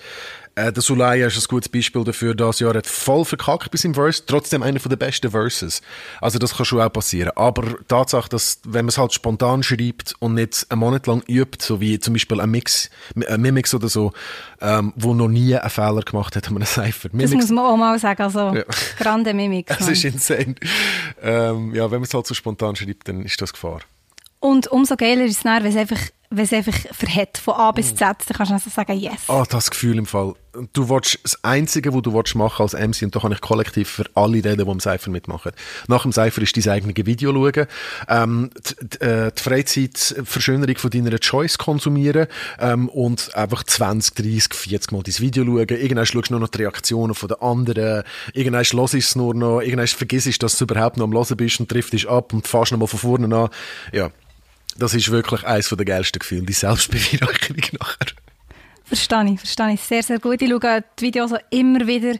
[0.55, 3.93] Äh, der Sulaya ist ein gutes Beispiel dafür, dass Jahr hat voll verkackt bis im
[3.93, 5.81] Verse, trotzdem einer der besten Verses.
[6.21, 7.31] Also das kann schon auch passieren.
[7.35, 11.63] Aber Tatsache, dass, wenn man es halt spontan schreibt und nicht einen Monat lang übt,
[11.63, 12.89] so wie zum Beispiel ein Mix,
[13.27, 14.11] ein Mimix oder so,
[14.61, 17.09] ähm, wo noch nie einen Fehler gemacht hat, haben wir einen Cypher.
[17.11, 18.63] Mimix, das muss man auch mal sagen, also ja.
[18.97, 19.69] grande Mimix.
[19.79, 20.55] Das ist insane.
[21.21, 23.81] Ähm, ja, wenn man es halt so spontan schreibt, dann ist das Gefahr.
[24.39, 25.99] Und umso geiler ist es dann, wenn es einfach
[26.31, 29.23] wenn es einfach verhält, von A bis Z, dann kannst du also sagen, yes.
[29.27, 30.33] Ah, oh, das Gefühl im Fall.
[30.73, 33.89] Du willst, das Einzige, was du willst machen als MC, und da kann ich kollektiv
[33.89, 35.53] für alle reden, die im Cypher mitmachen.
[35.87, 37.67] Nach dem Cypher ist dein eigenes Video schauen,
[38.07, 42.27] ähm, die, äh, die Freizeitverschönerung von deiner Choice konsumieren
[42.59, 45.67] ähm, und einfach 20, 30, 40 Mal dein Video schauen.
[45.69, 49.61] Irgendwann schaust du nur noch die Reaktionen den anderen, irgendwann hörst du es nur noch,
[49.61, 52.47] irgendwann vergisst du, dass du überhaupt noch am Hören bist und triffst dich ab und
[52.47, 53.49] fährst noch mal von vorne an.
[53.91, 54.11] Ja,
[54.79, 58.07] das ist wirklich eines der geilsten Gefühle, die Selbstbeweihräucherung nachher.
[58.85, 59.81] Verstehe ich, verstehe ich.
[59.81, 60.41] Sehr, sehr gut.
[60.41, 62.15] Ich schaue die Videos immer wieder,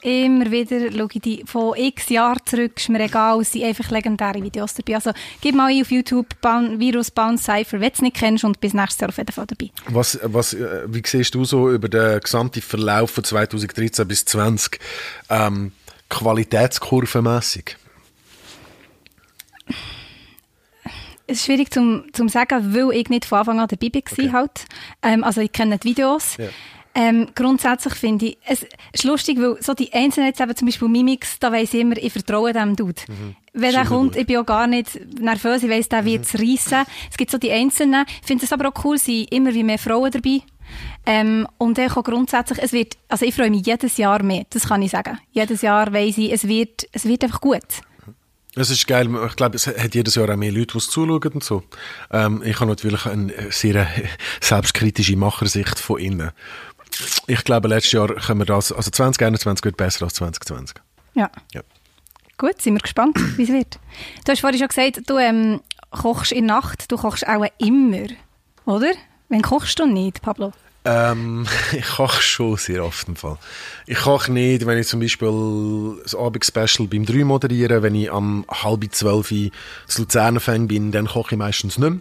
[0.00, 3.90] immer wieder, schaue ich die von x Jahren zurück, ist mir egal, es sind einfach
[3.90, 4.96] legendäre Videos dabei.
[4.96, 8.60] Also gib mal ein auf YouTube Virus Bounce Cypher, wenn du es nicht kennst und
[8.60, 9.70] bis nächstes Jahr auf jeden Fall dabei.
[9.88, 14.80] Was, was, äh, wie siehst du so über den gesamten Verlauf von 2013 bis 2020
[15.28, 15.72] ähm,
[16.08, 17.76] qualitätskurvenmässig?
[21.26, 24.02] Es ist schwierig zu zum sagen, weil ich nicht von Anfang an dabei war.
[24.12, 24.32] Okay.
[24.32, 24.64] Halt.
[25.02, 26.38] Ähm, also ich kenne die Videos.
[26.38, 26.50] Yeah.
[26.96, 30.86] Ähm, grundsätzlich finde ich, es ist lustig, weil so die Einzelnen jetzt eben zum Beispiel
[30.86, 33.02] Mimix, da weiss ich immer, ich vertraue dem Dude.
[33.08, 33.34] Mhm.
[33.52, 36.06] Wenn der kommt, ich bin auch gar nicht nervös, ich weiss, der mhm.
[36.06, 36.86] wird es reissen.
[37.10, 38.04] Es gibt so die Einzelnen.
[38.20, 40.42] Ich finde es aber auch cool, sind immer wie mehr Frauen dabei.
[41.04, 44.68] Ähm, und ich auch grundsätzlich, es wird, also ich freue mich jedes Jahr mehr, das
[44.68, 45.18] kann ich sagen.
[45.32, 47.82] Jedes Jahr weiss ich, es wird, es wird einfach gut.
[48.56, 49.08] Es ist geil.
[49.26, 51.64] Ich glaube, es hat jedes Jahr auch mehr Leute, die es zuschauen und so.
[52.10, 53.88] Ähm, ich habe natürlich eine sehr
[54.40, 56.30] selbstkritische Machersicht von innen.
[57.26, 60.76] Ich glaube, letztes Jahr können wir das, also 2021 wird besser als 2020.
[61.14, 61.30] Ja.
[61.52, 61.62] ja.
[62.38, 63.80] Gut, sind wir gespannt, wie es wird.
[64.24, 68.06] Du hast vorhin schon gesagt, du ähm, kochst in der Nacht, du kochst auch immer,
[68.66, 68.92] oder?
[69.28, 70.52] Wenn kochst du nicht, Pablo?
[70.84, 73.38] Ähm, ich koche schon sehr oft im Fall.
[73.86, 78.44] Ich koche nicht, wenn ich zum Beispiel das Abendspecial beim 3 moderiere, wenn ich am
[78.50, 82.00] halb zwölf zu Luzern bin, dann koche ich meistens nicht mehr.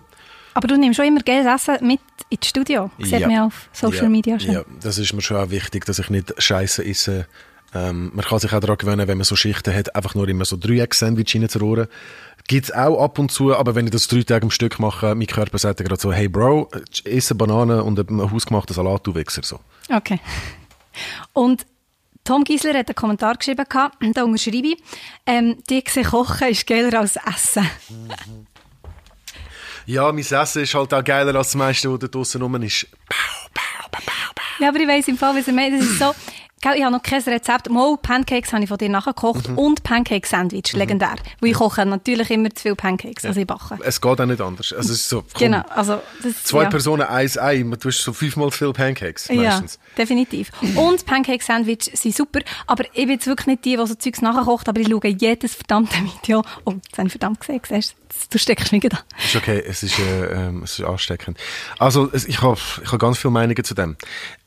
[0.55, 3.27] Aber du nimmst schon immer geiles Essen mit ins Studio, sieht ja.
[3.27, 4.09] man auf Social ja.
[4.09, 4.53] Media schon.
[4.53, 7.27] Ja, das ist mir schon auch wichtig, dass ich nicht Scheiße esse.
[7.73, 10.45] Ähm, man kann sich auch daran gewöhnen, wenn man so Schichten hat, einfach nur immer
[10.45, 11.87] so drei Egg-Sandwich reinzurohren.
[12.47, 15.15] Gibt es auch ab und zu, aber wenn ich das drei Tage am Stück mache,
[15.15, 16.69] mein Körper sagt gerade so, hey Bro,
[17.05, 19.43] esse Banane und ein hausgemachten Salat, du Wichser.
[19.43, 19.59] So.
[19.89, 20.19] Okay.
[21.31, 21.65] Und
[22.23, 23.65] Tom Giesler hat einen Kommentar geschrieben,
[24.13, 24.77] da unterschreibe ich,
[25.25, 27.69] ähm, die kochen ist geiler als Essen.
[29.85, 32.87] ja, mein Essen ist halt auch geiler als das meiste, was da draussen rum ist.
[33.07, 34.03] Pow, pow, pow.
[34.59, 36.13] Ja, aber ich weiss im Fall, wie er meint, das ist so,
[36.63, 37.69] Gell, ich habe noch kein Rezept.
[37.69, 39.57] Mal Pancakes habe ich von dir nachgekocht mhm.
[39.57, 40.79] und Pancake-Sandwich, mhm.
[40.79, 41.15] legendär.
[41.41, 43.29] Weil ich koche natürlich immer zu viele Pancakes, ja.
[43.31, 43.79] als ich backe.
[43.83, 44.71] Es geht auch nicht anders.
[44.71, 46.69] Also es ist so, komm, genau, also das, zwei ja.
[46.69, 49.73] Personen, eins Ei, du hast so fünfmal zu viele Pancakes meistens.
[49.73, 50.51] Ja, definitiv.
[50.75, 54.69] Und Pancake-Sandwich sind super, aber ich bin jetzt wirklich nicht die, die so Zeugs nachkocht,
[54.69, 56.43] aber ich schaue jedes verdammte Video.
[56.63, 57.95] Oh, das habe ich verdammt gesehen, siehst
[58.29, 58.37] du?
[58.37, 58.99] steckst mich da.
[59.21, 61.37] Ist okay, es ist, äh, ähm, es ist ansteckend.
[61.77, 63.97] Also, ich habe ich hab ganz viele Meinungen zu dem.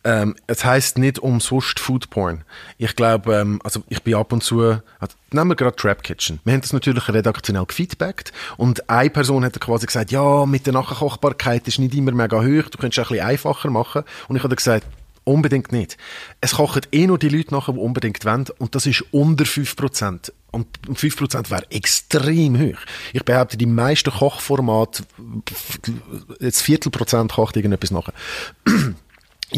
[0.06, 2.44] Ähm, es heißt nicht umsonst Food Porn.
[2.78, 6.38] Ich glaube, ähm, also ich bin ab und zu, also, nehmen wir gerade Trap Kitchen.
[6.44, 10.74] Wir haben das natürlich redaktionell gefeedbackt und eine Person hat quasi gesagt, ja, mit der
[10.74, 14.04] Nachkochbarkeit ist nicht immer mega hoch, du könntest es ein bisschen einfacher machen.
[14.28, 14.86] Und ich habe gesagt,
[15.28, 15.96] Unbedingt nicht.
[16.40, 18.46] Es kochen eh nur die Leute nachher, die unbedingt wollen.
[18.58, 20.30] Und das ist unter 5%.
[20.52, 22.78] Und 5% wäre extrem hoch.
[23.12, 25.02] Ich behaupte, die meisten Kochformate,
[26.38, 28.14] jetzt Viertelprozent kocht irgendetwas nachher.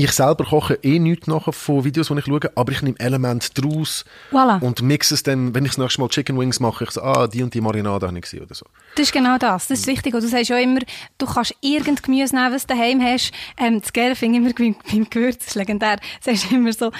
[0.00, 3.48] Ich selber koche eh nichts nachher von Videos, die ich schaue, aber ich nehme Elemente
[3.52, 4.62] daraus voilà.
[4.62, 7.26] und mixe es dann, wenn ich das nächste Mal Chicken Wings mache, ich so, ah,
[7.26, 8.64] die und die Marinade habe ich gesehen oder so.
[8.94, 10.14] Das ist genau das, das ist wichtig.
[10.14, 10.78] Und du sagst ja immer,
[11.18, 13.32] du kannst irgendein Gemüse nehmen, was du daheim hast.
[13.56, 15.96] Ähm, das ich immer beim Gewürz, das ist legendär.
[15.96, 16.92] Du sagst immer so,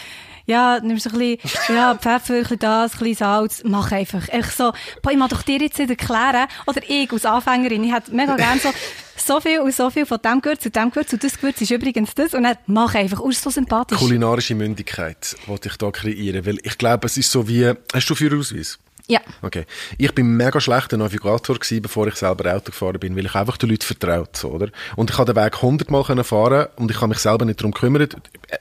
[0.49, 4.27] ja, nimm so ein bisschen, ja, Pfeffer, ein bisschen das, ein bisschen Salz, mach einfach.
[4.33, 7.93] Ich so, boah, ich muss doch dir jetzt nicht erklären, oder ich als Anfängerin, ich
[7.93, 8.71] hätte mega gerne so,
[9.17, 11.71] so viel und so viel von dem Gewürz und dem Gewürz und das Gewürz ist
[11.71, 13.99] übrigens das und dann mach einfach, und so sympathisch.
[13.99, 18.15] Kulinarische Mündigkeit wollte ich da kreieren, weil ich glaube, es ist so wie, hast du
[18.15, 18.79] Führerausweis?
[19.11, 19.21] Ja.
[19.41, 19.65] Okay.
[19.97, 23.57] Ich bin mega schlechter Navigator gewesen, bevor ich selber Auto gefahren bin, weil ich einfach
[23.57, 24.69] den Leuten vertraut, so, oder?
[24.97, 27.59] Und ich habe den Weg 100 Mal können fahren und ich habe mich selber nicht
[27.59, 28.17] darum gekümmert.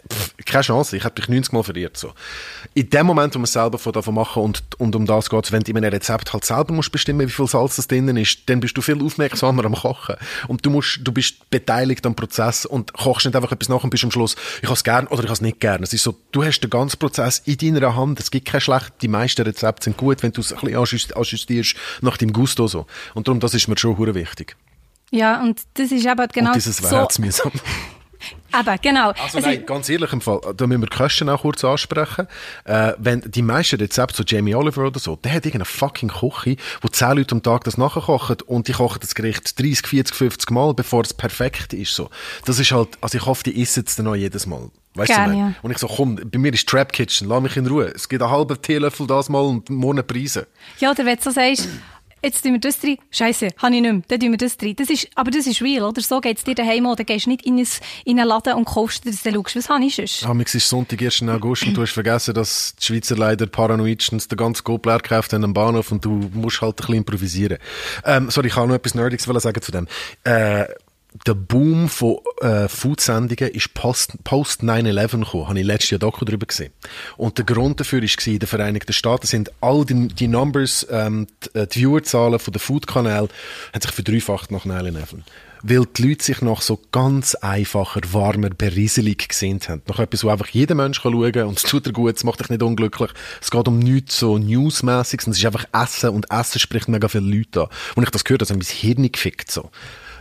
[0.09, 2.13] Pff, keine Chance, ich habe mich 90 Mal verirrt, so.
[2.73, 5.63] In dem Moment, wo man selber von davon machen und, und um das geht wenn
[5.63, 8.61] du in einem Rezept halt selber musst bestimmen, wie viel Salz das drinnen ist, dann
[8.61, 10.15] bist du viel aufmerksamer am Kochen.
[10.47, 13.89] Und du musst, du bist beteiligt am Prozess und kochst nicht einfach etwas nach und
[13.89, 15.83] bist am Schluss, ich habe es gern oder ich habe es nicht gern.
[15.83, 18.93] Es ist so, du hast den ganzen Prozess in deiner Hand, es gibt kein schlecht,
[19.01, 22.85] die meisten Rezepte sind gut, wenn du es ein bisschen ajustierst nach deinem Gusto so.
[23.13, 24.55] Und darum, das ist mir schon hure wichtig.
[25.11, 26.91] Ja, und das ist eben genau und dieses so...
[26.91, 27.51] wäre mühsam.
[28.57, 29.09] Eben, genau.
[29.11, 32.27] Also Es nein, ganz ehrlich im Fall, da müssen wir die Kosten auch kurz ansprechen.
[32.65, 36.57] Äh, wenn die meisten Rezepte, so Jamie Oliver oder so, der hat irgendeine fucking Küche,
[36.81, 40.51] wo 10 Leute am Tag das nachkochen und die kochen das Gericht 30, 40, 50
[40.51, 41.93] Mal, bevor es perfekt ist.
[41.93, 42.09] So.
[42.45, 44.69] Das ist halt, also ich hoffe, die essen es dann auch jedes Mal.
[44.95, 45.53] Weißt Gerne, du, ja.
[45.61, 47.91] Und ich so, komm, bei mir ist Trap Kitchen, lass mich in Ruhe.
[47.93, 50.47] Es gibt einen halben Teelöffel das mal und morgen Preise.
[50.79, 51.69] Ja, oder wenn du so sagst,
[52.23, 54.75] jetzt tun wir das drin, scheisse, habe ich nicht mehr, dann tun wir das drin.
[54.75, 56.01] Das ist, aber das ist real, oder?
[56.01, 56.95] So geht es dir daheim auch.
[56.95, 57.67] Dann gehst du nicht in, ein,
[58.05, 60.25] in einen Laden und kaufst dir das, dann schaust was habe ich sonst?
[60.25, 61.23] Ah, es ist Sonntag, 1.
[61.23, 65.33] August und du hast vergessen, dass die Schweizer leider paranoidstens den ganzen Coop leer gekauft
[65.33, 67.57] haben am Bahnhof und du musst halt ein bisschen improvisieren.
[68.05, 69.87] Ähm, sorry, ich kann noch etwas Nerdiges sagen zu dem.
[70.23, 70.65] Äh,
[71.25, 75.47] der Boom von äh, Food-Sendungen ist post, post 9-11 gekommen.
[75.47, 76.73] Habe ich letztes Jahr Doku darüber gesehen.
[77.15, 81.27] Und der Grund dafür war, in den Vereinigten Staaten sind all die, die Numbers, ähm,
[81.43, 83.29] die, äh, die Viewerzahlen von den Food-Kanälen
[83.73, 85.19] haben sich verdreifacht nach 9-11
[85.63, 89.81] weil die Leute sich nach so ganz einfacher, warmer, berieselig gesehen haben.
[89.87, 92.39] Nach etwas, wo einfach jeder Mensch schauen kann und es tut dir gut, es macht
[92.39, 93.11] dich nicht unglücklich.
[93.41, 97.25] Es geht um nichts so Newsmäßiges, es ist einfach Essen und Essen spricht mega viele
[97.25, 97.69] Leute an.
[97.95, 99.69] Und ich das gehört, also mein Hirn gefickt so.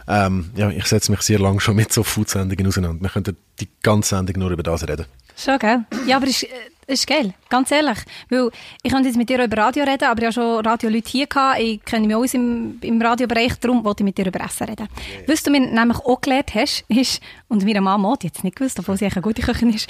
[0.08, 3.02] Ähm, ja, ich setze mich sehr lange schon mit so Food-Sendungen auseinander.
[3.02, 5.06] Wir könnten die ganze Sendung nur über das reden.
[5.36, 5.84] Schon, gell?
[6.06, 7.98] Ja, aber es ist, äh, ist geil, ganz ehrlich.
[8.30, 8.50] Weil
[8.82, 11.60] ich kann jetzt mit dir über Radio reden, aber ich habe schon Radioleute hier gehabt.
[11.60, 14.88] Ich kenne mich auch im, im Radiobereich, darum wollte ich mit dir über Essen reden.
[15.26, 18.78] Was du mir nämlich auch gelernt hast, ist, und meine Mama hat jetzt nicht gewusst,
[18.78, 19.88] obwohl sie eine gute Köchin ist,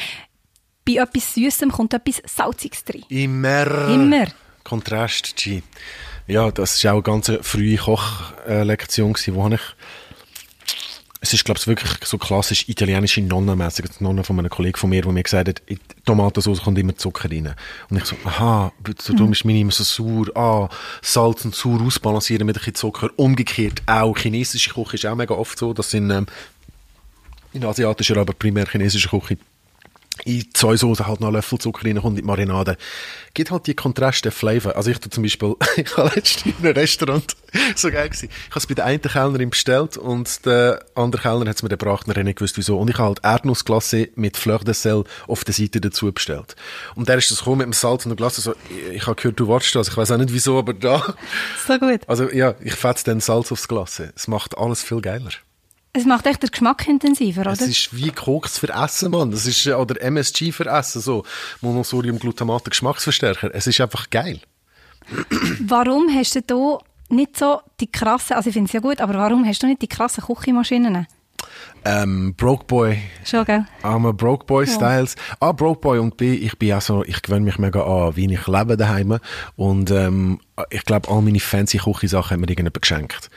[0.87, 3.05] bei etwas Süßem kommt etwas Salziges drin.
[3.09, 3.89] Immer.
[3.89, 4.27] Immer.
[4.65, 5.63] Kontrast, G.
[6.27, 9.61] Ja, das war auch eine ganz frühe Kochlektion, wo ich
[11.27, 13.87] es ist, glaube ich, wirklich so klassisch italienische Nonnenmäßig.
[13.99, 16.97] Die Nonne von einem Kollegen von mir, der mir gesagt hat, in Tomatensauce kommt immer
[16.97, 17.55] Zucker rein.
[17.91, 19.17] Und ich so, aha, so Mhm.
[19.17, 20.37] darum ist meine immer so sauer.
[20.37, 20.69] Ah,
[21.03, 23.11] Salz und Sauer ausbalancieren mit ein bisschen Zucker.
[23.17, 24.17] Umgekehrt auch.
[24.17, 25.73] Chinesische Küche ist auch mega oft so.
[25.73, 26.27] Das sind, ähm,
[27.53, 29.39] in asiatischer, aber primär chinesischer Küche
[30.25, 32.77] in die Sojasoße halt noch einen Löffel Zucker reinkommt in die Marinade.
[33.35, 34.77] Gibt halt die Kontraste, Flavor.
[34.77, 37.37] Also ich tu zum Beispiel, ich war letztens in einem Restaurant,
[37.77, 38.31] so geil gewesen.
[38.31, 41.69] Ich habe es bei der einen Kellnerin bestellt und der andere Kellner hat es mir
[41.69, 42.79] dann gebracht und er nicht gewusst wieso.
[42.79, 46.57] Und ich habe halt Erdnussglace mit Fleur de Sel auf der Seite dazu bestellt.
[46.95, 49.17] Und der ist das gekommen mit dem Salz und dem Glas so, ich, ich habe
[49.17, 49.89] gehört, du wartest das.
[49.89, 51.15] Ich weiß auch nicht wieso, aber da.
[51.67, 52.01] So gut.
[52.07, 54.01] Also ja, ich fetze dann Salz aufs Glas.
[54.15, 55.31] Es macht alles viel geiler.
[55.97, 57.53] Es macht echt den Geschmack intensiver, oder?
[57.53, 59.31] Es ist wie Koks für Essen, Mann.
[59.31, 61.25] Das ist, oder MSG für Essen, so.
[61.63, 63.55] Monosodiumglutamat, der Geschmacksverstärker.
[63.55, 64.41] Es ist einfach geil.
[65.61, 66.79] Warum hast du da
[67.09, 69.81] nicht so die krassen, also ich finde es ja gut, aber warum hast du nicht
[69.81, 71.07] die krassen Küchenmaschinen?
[71.87, 72.99] Ähm, Broke Boy.
[73.25, 73.65] Schon, gell?
[73.83, 75.15] I'm a Broke Boy Styles.
[75.41, 78.31] A, Broke Boy und B, ich bin auch so, ich gewöhne mich mega an, wie
[78.31, 79.19] ich lebe daheim.
[79.55, 83.31] Und, ähm, ich glaube, all meine fancy Küchensachen haben mir irgendjemand geschenkt.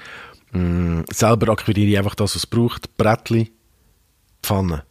[0.52, 2.98] Mm, selber akquiriere ich einfach das, was es braucht.
[2.98, 3.52] Brettli,
[4.42, 4.84] Pfanne.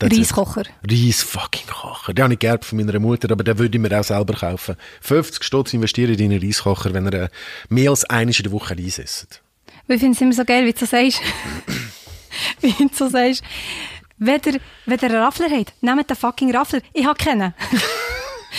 [0.00, 0.64] Reiskocher.
[0.88, 2.12] Reis fucking Kocher.
[2.12, 4.76] Den habe ich geerbt von meiner Mutter, aber den würde ich mir auch selber kaufen.
[5.00, 7.28] 50 Stutz investieren in einen Reiskocher, wenn er äh,
[7.68, 9.42] mehr als einmal in der Woche Reis isst.
[9.88, 11.20] Ich finde es immer so geil, wie du sagst.
[12.60, 13.42] wie du sagst.
[14.18, 16.80] Wenn ihr, wenn ihr einen Raffler habt, nehmt den fucking Raffler.
[16.92, 17.54] Ich habe keinen.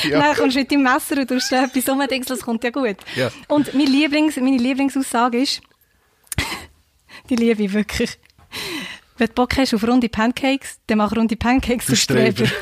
[0.10, 0.20] Ja.
[0.20, 2.72] Dann kommst du mit deinem Messer und tust etwas um und denkst, das kommt ja
[2.72, 2.98] gut.
[3.16, 3.30] Ja.
[3.48, 5.62] Und mein Lieblings, meine Lieblingsaussage ist,
[7.30, 8.18] die liebe ich wirklich.
[9.18, 12.46] Wenn du Bock hast auf runde Pancakes, dann mach runde Pancakes aus Streber.
[12.46, 12.52] Streber.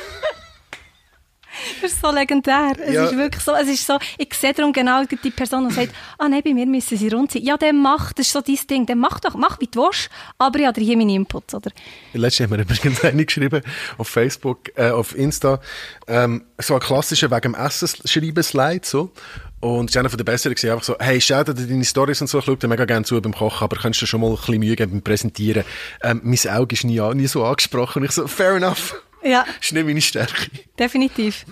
[1.82, 2.74] Das ist so legendär.
[2.80, 3.06] Es Ja.
[3.06, 6.28] ist wirklich so, es ist so, ich sehe darum genau die Person und sagt, ah
[6.30, 7.44] nein, bei mir müssen sie rund sein.
[7.44, 10.10] Ja, dann mach, das ist so dein Ding, dann mach doch, mach wie du willst,
[10.38, 11.70] aber ich habe hier meine Inputs, oder?
[12.14, 13.62] Letztens haben wir übrigens eine geschrieben
[13.98, 15.60] auf Facebook, äh, auf Insta,
[16.08, 19.12] ähm, so ein klassischer wegen dem Essen schreiben Slide, so.
[19.62, 22.20] Und es ist einer von den besseren gewesen, einfach so, hey, schau dir deine Stories
[22.22, 24.32] und so, ich schaue dir mega gerne zu beim Kochen, aber kannst du schon mal
[24.32, 25.64] ein bisschen Mühe geben beim Präsentieren?
[26.04, 28.02] Ähm, mein Auge ist nie, nie so angesprochen.
[28.02, 28.96] Und ich so, fair enough.
[29.24, 29.46] Ja.
[29.62, 30.50] ist nicht meine Stärke.
[30.80, 31.46] Definitiv.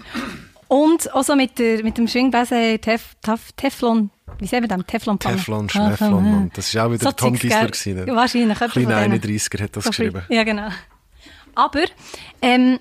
[0.67, 4.86] Und auch so mit, der, mit dem Schwingbesen Tef, Tef, Teflon, wie sagen wir das?
[4.88, 6.52] Teflon Teflon, Schneflon, Mann.
[6.54, 7.67] Das war auch wieder So der Tom Gisler.
[7.67, 8.15] gewesen, ne?
[8.15, 9.22] Wahrscheinlich, Kleiner denen.
[9.22, 10.24] 31er hat das So geschrieben.
[10.30, 10.69] Ja, genau.
[11.56, 11.84] Aber,
[12.41, 12.80] ähm,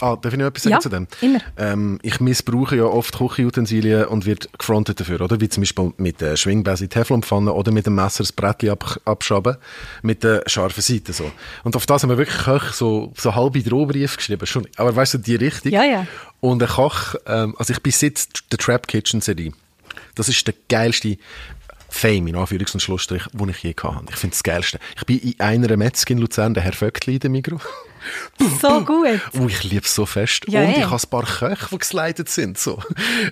[0.00, 1.08] Ah, darf ich noch etwas sagen Ja, zu dem?
[1.20, 1.40] immer.
[1.56, 5.40] Ähm, ich missbrauche ja oft Küchenutensilien und wird gefrontet dafür, oder?
[5.40, 9.56] Wie zum Beispiel mit der Schwingbase Teflonpfanne oder mit dem Messer das Brettchen ab, abschaben,
[10.02, 11.30] mit der scharfen Seite so.
[11.64, 15.14] Und auf das haben wir wirklich Köche so, so halbe Drohbrief geschrieben, schon, aber weißt
[15.14, 15.72] du, die Richtung.
[15.72, 16.06] Ja, ja.
[16.40, 19.52] Und ein Koch, ähm, also ich seit der Trap Kitchen Serie.
[20.14, 21.16] Das ist der geilste
[21.88, 24.06] Fame, in Anführungs- und Schlussstrich, den ich je gehabt habe.
[24.10, 24.78] Ich finde es das Geilste.
[24.96, 27.60] Ich bin in einer Metzger in Luzern, der Herr Vöckli in dem Mikro.
[28.60, 29.20] So gut.
[29.40, 30.44] Oh, ich liebe es so fest.
[30.48, 30.78] Ja, und eh.
[30.80, 32.58] ich habe ein paar Köche, die geslidet sind.
[32.58, 32.78] So.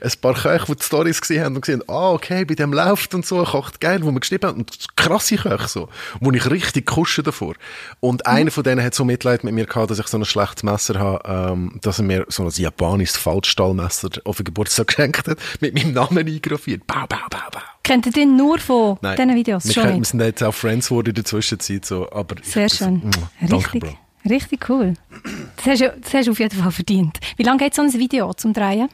[0.03, 3.15] Ein paar Köche, die die Storys gesehen haben und gesehen ah, okay, bei dem läuft
[3.15, 4.59] und so, kocht geil, wo wir geschrieben haben.
[4.59, 5.89] Und krasse Köche, so.
[6.21, 7.55] Wo ich richtig kusche davor.
[8.01, 8.33] Und Mhm.
[8.33, 10.99] einer von denen hat so Mitleid mit mir gehabt, dass ich so ein schlechtes Messer
[10.99, 15.75] habe, ähm, dass er mir so ein japanisches Faltstahlmesser auf den Geburtstag geschenkt hat, mit
[15.75, 16.87] meinem Namen eingraviert.
[16.87, 17.61] Bau, bau, bau, bau.
[17.83, 19.17] Kennt ihr den nur von Nein.
[19.17, 19.65] diesen Videos?
[19.65, 20.11] Wir, Schon können, wir nicht?
[20.11, 22.11] sind jetzt auch Friends geworden in der Zwischenzeit, so.
[22.11, 22.95] Aber ich- Sehr schön.
[23.05, 23.31] Mua.
[23.41, 23.99] Danke, Richtig, Bro.
[24.27, 24.95] Richtig cool.
[25.57, 27.19] Das hast, du, das hast du auf jeden Fall verdient.
[27.37, 28.89] Wie lange geht so ein Video zum Drehen?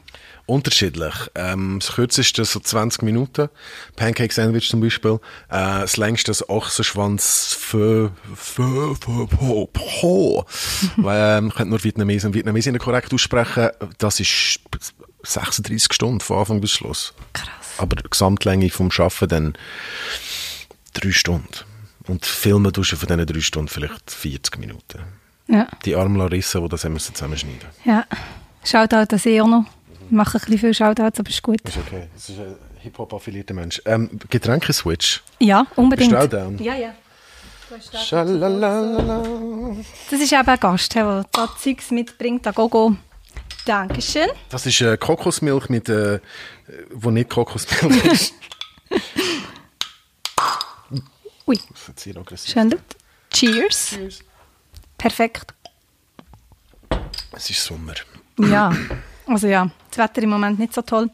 [0.45, 1.13] Unterschiedlich.
[1.35, 3.49] Ähm, das kürzeste so 20 Minuten.
[3.95, 5.19] Pancake Sandwich zum Beispiel.
[5.49, 10.45] Äh, das längste das Ochsenschwanz für, für, für, po, po.
[11.05, 13.69] Ähm, ich könnte nur Vietnamesen und Vietnamesinnen korrekt aussprechen.
[13.99, 14.59] Das ist
[15.23, 17.13] 36 Stunden von Anfang bis Schluss.
[17.33, 17.49] Krass.
[17.77, 19.53] Aber die Gesamtlänge vom Schaffen dann
[20.93, 21.47] drei Stunden.
[22.07, 25.22] Und filmen duschen von diesen drei Stunden vielleicht 40 Minuten.
[25.53, 27.69] Ja, Die arme Larissa, die das haben müssen zusammenschneiden.
[27.85, 28.05] ja.
[28.65, 29.65] Shoutout an sie auch noch.
[30.09, 31.59] Wir machen ein bisschen viel Shoutouts, aber ist gut.
[31.67, 32.07] Ist okay.
[32.13, 33.81] Das ist ein Hip-Hop-affiliierter Mensch.
[33.85, 35.21] Ähm, Getränke-Switch.
[35.39, 36.11] Ja, unbedingt.
[36.11, 36.57] Bist du auch down?
[36.63, 36.93] Ja, ja.
[38.05, 39.75] Schalalalala.
[40.09, 42.95] Das ist eben ein Gast, der da Zeugs mitbringt, an Gogo.
[43.65, 44.29] Dankeschön.
[44.49, 46.19] Das ist äh, Kokosmilch mit, äh,
[46.91, 48.33] wo nicht Kokosmilch ist.
[51.47, 51.59] Ui,
[52.45, 52.79] schön laut.
[53.31, 53.97] Cheers.
[55.03, 55.53] Perfekt.
[57.33, 57.95] Es ist Sommer.
[58.39, 58.71] Ja,
[59.27, 61.09] also ja, das Wetter im Moment nicht so toll.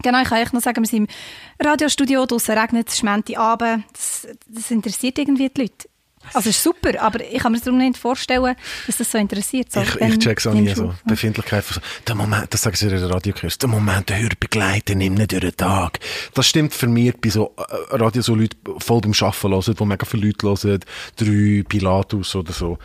[0.00, 1.10] Genau, ich kann euch noch sagen, wir sind
[1.58, 3.82] im Radiostudio, draußen regnet es, schmänt Abend.
[3.92, 5.88] Das, das interessiert irgendwie die Leute.
[6.34, 8.54] Also ist super, aber ich kann mir darum nicht vorstellen,
[8.86, 9.72] dass das so interessiert.
[9.72, 10.90] So, Ich, ich check's auch nie so.
[10.90, 11.02] auf.
[11.04, 14.38] Befindlichkeit von so, der Moment, das sagen sie in der Radiokurs, der Moment, der hört
[14.38, 15.98] begleiten, nimm nicht durch den Tag.
[16.34, 19.84] Das stimmt für mich bei so äh, Radio, so Leute voll beim Arbeiten hören, wo
[19.84, 20.80] mega viele Leute hören,
[21.16, 22.78] drei Pilatus oder so.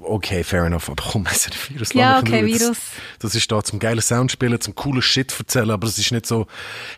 [0.00, 1.92] Okay, fair enough, aber komm, es ist ein Virus.
[1.92, 2.50] Ja, okay, Ruhe.
[2.52, 2.78] Das- Virus.
[3.18, 6.26] Das ist da zum geilen Sound spielen, zum coolen Shit erzählen, aber es ist nicht
[6.26, 6.46] so,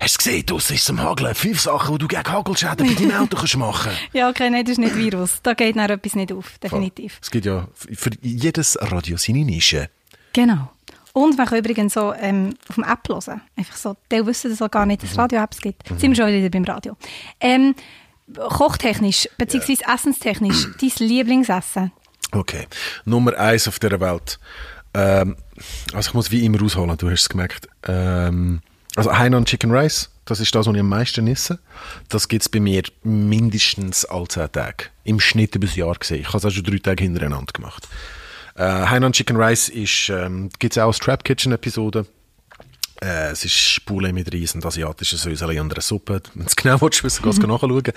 [0.00, 2.94] hast du gesehen, draussen ist es am Hageln, fünf Sachen, die du gegen Hagelschäden bei
[2.94, 5.40] deinem Auto kannst machen Ja, okay, nein, das ist nicht Virus.
[5.42, 7.18] Da geht dann etwas nicht auf, definitiv.
[7.22, 9.88] Es gibt ja für jedes Radio seine Nische.
[10.34, 10.70] Genau.
[11.12, 13.40] Und man kann übrigens so ähm, auf dem App hören.
[13.56, 15.88] Einfach so, die wissen das auch gar nicht, dass es Radio-Apps gibt.
[15.98, 16.96] Sind wir schon wieder beim Radio.
[17.40, 17.74] Ähm,
[18.36, 21.92] kochtechnisch, beziehungsweise essenstechnisch, dein Lieblingsessen?
[22.32, 22.66] Okay.
[23.04, 24.38] Nummer eins auf dieser Welt.
[24.94, 25.36] Ähm,
[25.92, 27.68] also ich muss wie immer ausholen, du hast es gemerkt.
[27.86, 28.60] Ähm,
[28.96, 31.58] also Hainan Chicken Rice, das ist das, was ich am meisten esse.
[32.08, 34.86] Das gibt es bei mir mindestens alle zehn Tage.
[35.04, 36.20] Im Schnitt über das Jahr gesehen.
[36.20, 37.88] Ich habe es auch schon drei Tage hintereinander gemacht.
[38.56, 42.06] Äh, Hainan Chicken Rice ist, ähm, gibt es auch als Trap Kitchen Episode.
[43.02, 46.22] Äh, es ist Spule mit riesen asiatischen Söseli und einer Suppe.
[46.34, 47.86] Wenn du es genau willst, kannst du nachschauen.
[47.86, 47.92] Äh,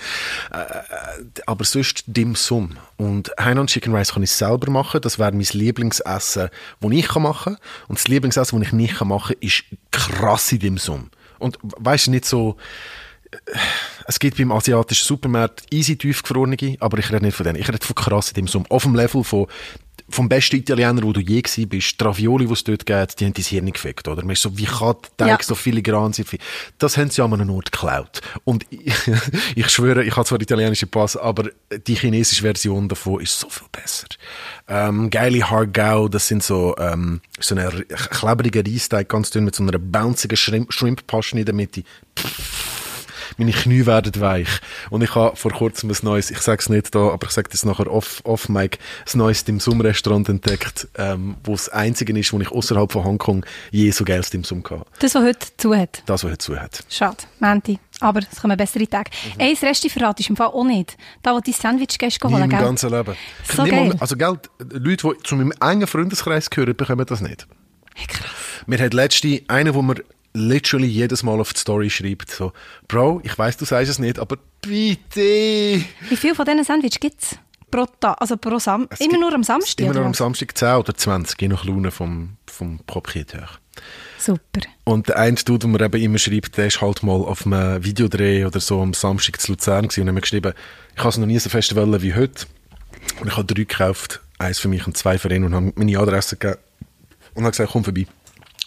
[1.46, 2.78] aber sonst Dim Sum.
[2.96, 5.00] Und Hainan Chicken Rice kann ich selber machen.
[5.02, 6.48] Das wäre mein Lieblingsessen,
[6.80, 7.58] das ich machen kann.
[7.88, 11.10] Und das Lieblingsessen, das ich nicht machen kann, ist krasse Dim Sum.
[11.38, 12.56] Und weißt du, nicht so...
[13.30, 13.58] äh,
[14.06, 17.58] Es gibt beim asiatischen Supermarkt easy tiefgefrorene, aber ich rede nicht von denen.
[17.58, 18.64] Ich rede von krassen Dim Sum.
[18.70, 19.46] Auf dem Level von
[20.08, 23.24] vom besten Italiener, wo du je gewesen bist, die Ravioli, die es dort gibt, die
[23.24, 24.22] haben dein Hirn gefickt, oder?
[24.22, 25.46] Man ist so, wie kann der Teig Ja.
[25.46, 26.26] so filigran sein?
[26.78, 28.20] Das haben sie an einem Ort geklaut.
[28.44, 28.94] Und ich,
[29.56, 31.50] ich schwöre, ich habe zwar den italienischen Pass, aber
[31.86, 34.06] die chinesische Version davon ist so viel besser.
[34.68, 39.62] Ähm, geile Hargau, das sind so, ähm, so ein klebriger Reisteig, ganz dünn, mit so
[39.62, 41.82] einer bouncigen Shrimp, Shrimp-Paschen in der Mitte.
[43.36, 44.48] Meine Knie werden weich.
[44.90, 47.48] Und ich habe vor kurzem ein neues, ich sage es nicht da, aber ich sage
[47.50, 48.78] das nachher off, off Mike,
[49.12, 53.04] ein neues Dim Sum Restaurant entdeckt, ähm, wo das einzige ist, wo ich außerhalb von
[53.04, 54.84] Hongkong je so geiles Dim Sum hatte.
[54.98, 56.02] Das, was heute zu hat.
[56.06, 56.84] Das, was er zu hat.
[56.88, 57.78] Schade, Menti.
[58.00, 59.10] Aber es kommen bessere Tage.
[59.36, 59.40] Mhm.
[59.40, 60.96] Ein Resti verratest im Fall auch nicht.
[61.22, 62.58] Da, wo du dein Sandwich gehst, holen, im gell?
[62.60, 63.14] ganzen Leben.
[63.44, 63.88] So geil.
[63.88, 64.36] mal- also, gell,
[64.70, 67.46] Leute, die zu meinem engen Freundeskreis gehören, bekommen das nicht.
[67.94, 68.26] Hey, krass.
[68.66, 69.96] Mir hat letzte einer, wo mir
[70.34, 72.52] literally jedes Mal auf die Story schreibt, so,
[72.88, 75.84] Bro, ich weiß, du sagst es nicht, aber bitte.
[76.08, 77.38] Wie viel von diesen Sandwich gibt es?
[77.74, 79.84] pro Tag, also pro Sam Es immer nur am Samstag?
[79.84, 80.14] Immer nur am?
[80.14, 83.48] Samstag 10 oder 20, je nach Laune vom, vom Proprieteur.
[84.18, 84.60] Super.
[84.84, 87.84] Und der eine Dude, der mir eben immer schreibt, der ist halt mal auf einem
[87.84, 90.54] Videodreh oder so am Samstag zu Luzern gewesen und hat mir geschrieben,
[90.94, 92.46] ich habe es noch nie so fest wollen wie heute.
[93.20, 95.98] Und ich habe drei gekauft, eins für mich und zwei für ihn und habe meine
[95.98, 96.60] Adresse gegeben
[97.34, 98.06] und habe gesagt, komm vorbei.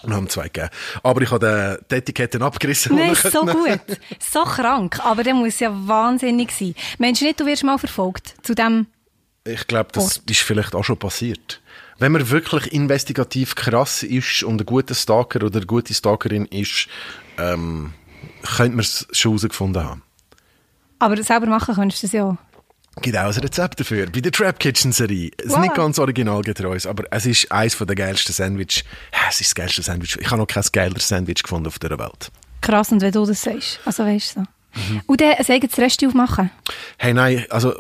[0.07, 0.69] Und haben zwei gegeben.
[1.03, 2.95] Aber ich habe den- die Etiketten abgerissen.
[2.95, 3.79] Nein, so gut.
[4.19, 4.99] So krank.
[5.05, 6.73] Aber der muss ja wahnsinnig sein.
[6.97, 8.87] Meinst du nicht, du wirst mal verfolgt zu dem...
[9.43, 11.61] Ich glaube, das ist vielleicht auch schon passiert.
[11.99, 16.87] Wenn man wirklich investigativ krass ist und ein guter Stalker oder eine gute Stalkerin ist,
[17.37, 17.93] ähm,
[18.55, 20.03] könnte man es schon herausgefunden haben.
[20.99, 22.37] Aber selber machen könntest du das ja.
[23.01, 24.07] Gibt auch ein Rezept dafür.
[24.07, 25.31] Bei der Trap Kitchen Serie.
[25.37, 28.83] Es ist nicht ganz originalgetreu, aber es ist eines der geilsten Sandwich.
[29.29, 30.17] Es ist das geilste Sandwich.
[30.19, 32.31] Ich habe noch kein geileres Sandwich gefunden auf dieser Welt.
[32.61, 33.79] Krass, und wenn du das sagst.
[33.85, 34.39] Also weißt du.
[34.41, 35.01] Mhm.
[35.05, 36.51] Und dann ein eigenes Rest aufmachen.
[36.97, 37.73] Hey, nein, also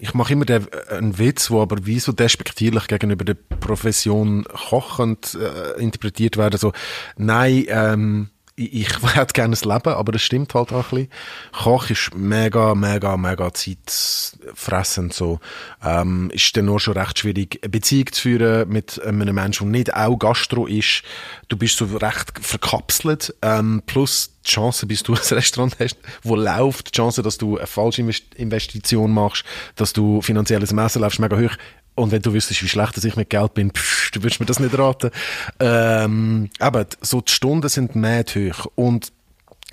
[0.00, 5.34] ich mache immer den, einen Witz, wo aber wie so despektierlich gegenüber der Profession kochend
[5.34, 6.58] äh, interpretiert werden.
[6.58, 6.72] So,
[7.16, 11.08] nein, ähm, ich, ich hätte gerne ein Leben, aber das stimmt halt auch ein bisschen.
[11.52, 15.12] Koch ist mega, mega, mega zeitfressend.
[15.14, 15.40] So.
[15.84, 19.78] Ähm, ist dann nur schon recht schwierig, eine Beziehung zu führen mit einem Menschen, der
[19.78, 21.02] nicht auch Gastro ist.
[21.48, 23.34] Du bist so recht verkapselt.
[23.42, 27.58] Ähm, plus die Chance, bis du ein Restaurant hast, wo läuft, die Chance, dass du
[27.58, 29.44] eine falsche Invest- Investition machst,
[29.76, 31.56] dass du finanzielles Messer läufst, mega hoch.
[31.96, 34.46] Und wenn du wüsstest, wie schlecht dass ich mit Geld bin, pff, du würdest mir
[34.46, 35.10] das nicht raten.
[35.58, 38.66] Ähm, aber so die Stunden sind mad hoch.
[38.76, 39.12] Und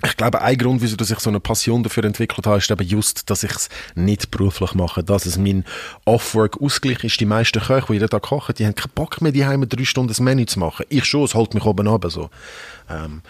[0.04, 3.30] ich glaube, ein Grund, wieso ich so eine Passion dafür entwickelt habe, ist eben just,
[3.30, 5.04] dass ich es nicht beruflich mache.
[5.04, 5.64] Dass es mein
[6.04, 7.20] Off-Work-Ausgleich ist.
[7.20, 9.84] Die meisten Köche, die jeden Tag kochen, die haben keinen Bock mehr, die Heime drei
[9.84, 10.84] Stunden das Menü zu machen.
[10.88, 12.10] Ich schon, es holt mich oben runter.
[12.10, 12.28] So.
[12.90, 13.22] Ähm,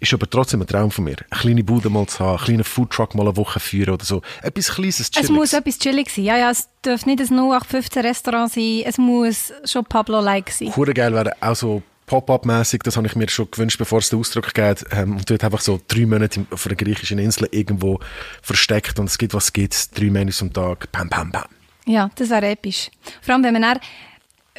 [0.00, 1.16] ist aber trotzdem ein Traum von mir.
[1.30, 4.22] Eine kleine Bude mal zu haben, einen kleinen Foodtruck mal eine Woche führen oder so.
[4.42, 5.30] Etwas Kleines, Es Chilliges.
[5.30, 6.24] muss etwas chillig sein.
[6.24, 8.82] Ja, ja, es darf nicht ein 0815 Restaurant sein.
[8.84, 10.74] Es muss schon Pablo-like sein.
[10.74, 14.18] Hure geil wäre auch so Pop-up-mäßig, das habe ich mir schon gewünscht, bevor es den
[14.18, 14.84] Ausdruck geht.
[14.90, 18.00] Ähm, und dort einfach so drei Monate auf einer griechischen Insel irgendwo
[18.42, 21.44] versteckt und es gibt, was es gibt, drei Menüs am Tag, pam, pam, pam.
[21.86, 22.90] Ja, das wäre episch.
[23.22, 23.78] Vor allem, wenn man dann,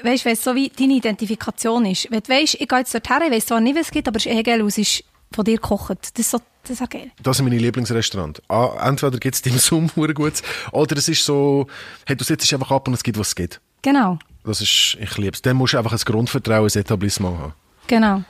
[0.01, 2.09] weißt, wenn es so wie deine Identifikation ist.
[2.09, 4.15] Wenn du weißt, ich gehe jetzt dorthin, ich weiss zwar nicht, was es gibt, aber
[4.17, 5.03] es ist eh geil, es ist
[5.33, 5.97] von dir gekocht.
[6.01, 7.11] Das ist, so, das ist auch geil.
[7.21, 8.41] Das sind meine Lieblingsrestaurants.
[8.49, 11.67] Ah, entweder gibt es Dim Sum, hure gut, oder es ist so,
[12.05, 13.59] hey, du sitzt einfach ab und es gibt, was es gibt.
[13.81, 15.41] Genau, Das ist, ich liebe es.
[15.41, 17.53] Dann musst du einfach ein Grundvertrauen ins Etablissement haben.
[17.87, 18.23] genau.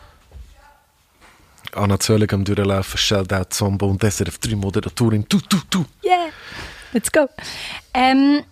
[1.74, 5.86] Anna Zöllig am Durchlaufen, Shoutout, Zombo und SRF 3 Moderatorin, du, du, du.
[6.04, 6.28] Yeah,
[6.92, 7.30] let's go.
[7.94, 8.44] Ähm,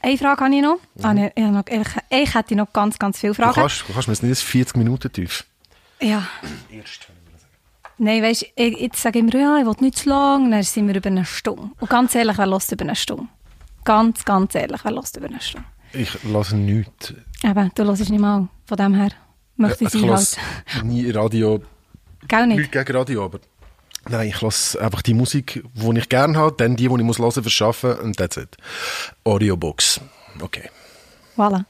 [0.00, 0.76] eine Frage habe ich noch.
[0.94, 1.04] Mhm.
[1.04, 3.54] Ah, nee, ich, habe noch ich, ich hätte noch ganz, ganz viele Du Fragen.
[3.54, 5.44] kannst, du kannst mir jetzt nicht 40 Minuten tief.
[6.00, 6.24] Ja.
[7.98, 10.62] Nein, weißt du, ich- jetzt sage ich mir, ja, ich will nicht zu lang, dann
[10.62, 11.70] sind wir über eine Stunde.
[11.80, 13.26] Und ganz ehrlich, wer lässt über eine Stunde?
[13.84, 15.66] Ganz, ganz ehrlich, wer lässt über eine Stunde?
[15.92, 17.14] Ich lasse nichts.
[17.44, 18.48] Eben, du hörst nicht mal.
[18.66, 19.10] Von dem her
[19.56, 20.38] möchte ich ich lasse
[20.74, 20.84] halt.
[20.84, 21.62] nie Radio,
[22.26, 22.56] Gell nicht?
[22.58, 23.38] nichts gegen Radio, aber
[24.08, 27.18] nein, ich lasse einfach die Musik, die ich gerne habe, dann die, die ich muss
[27.18, 28.56] hören, verschaffen und that's it.
[29.24, 30.00] Audiobooks.
[30.40, 30.68] Okay.
[31.36, 31.64] Voilà.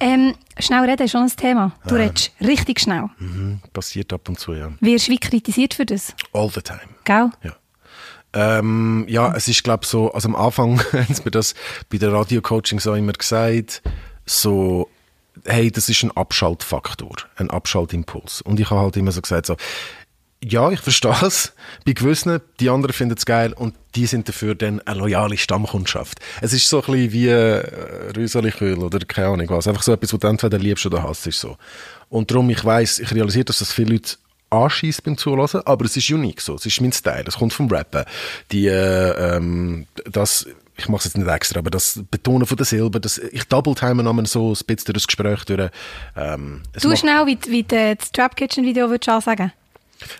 [0.00, 1.72] Ähm, schnell reden ist schon ein Thema.
[1.86, 3.08] Du redest richtig schnell.
[3.18, 3.60] Mhm.
[3.72, 4.72] Passiert ab und zu, ja.
[4.80, 6.14] Wirst wie kritisiert für das?
[6.32, 6.80] All the time.
[7.04, 7.30] Gell?
[7.42, 7.52] Ja.
[8.32, 11.54] Ähm, ja, es ist, glaube so, also am Anfang haben sie mir das
[11.90, 13.82] bei der Radio-Coaching so immer gesagt,
[14.26, 14.88] so,
[15.44, 18.42] hey, das ist ein Abschaltfaktor, ein Abschaltimpuls.
[18.42, 19.56] Und ich habe halt immer so gesagt, so,
[20.42, 21.52] ja, ich verstehe es.
[21.84, 26.20] Bei gewissen, die anderen finden es geil und die sind dafür dann eine loyale Stammkundschaft.
[26.40, 29.66] Es ist so ein bisschen wie äh, Rüseliköl oder keine Ahnung was.
[29.66, 31.56] Einfach so etwas, was du entweder liebst oder hasst, ist so.
[32.08, 34.16] Und darum, ich weiß, ich realisiere, dass das viele Leute
[34.50, 36.54] anschießt beim Zulassen, aber es ist unique so.
[36.54, 37.24] Es ist mein Style.
[37.26, 38.04] Es kommt vom Rappen.
[38.52, 42.64] Die, äh, ähm, das, ich mache es jetzt nicht extra, aber das Betonen von der
[42.64, 45.70] Silben, das, ich double-time nochmal so ein bisschen durch das Gespräch durch.
[46.16, 49.52] Ähm, Du schnell, wie, wie du das Trap Kitchen Video würdest ansagen.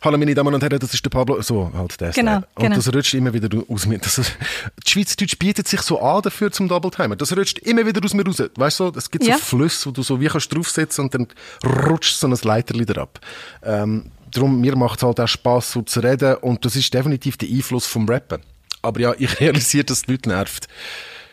[0.02, 1.40] Hallo meine Damen und Herren, das ist der Pablo.
[1.42, 2.36] So, halt der Genau.
[2.36, 2.76] Und genau.
[2.76, 3.98] das rutscht immer wieder aus mir.
[3.98, 7.16] Das, die Schweizerdeutsch bietet sich so an dafür zum Double Timer.
[7.16, 8.42] Das rutscht immer wieder aus mir raus.
[8.56, 9.36] Weißt du, es gibt Ja.
[9.38, 11.26] so Flüsse, wo du so wie kannst draufsetzen und dann
[11.64, 13.20] rutscht so ein Leiterli wieder ab.
[13.62, 17.36] Ähm, darum, mir macht es halt auch Spass, so zu reden und das ist definitiv
[17.36, 18.40] der Einfluss vom Rappen.
[18.82, 20.66] Aber ja, ich realisiere, dass es die Leute nervt.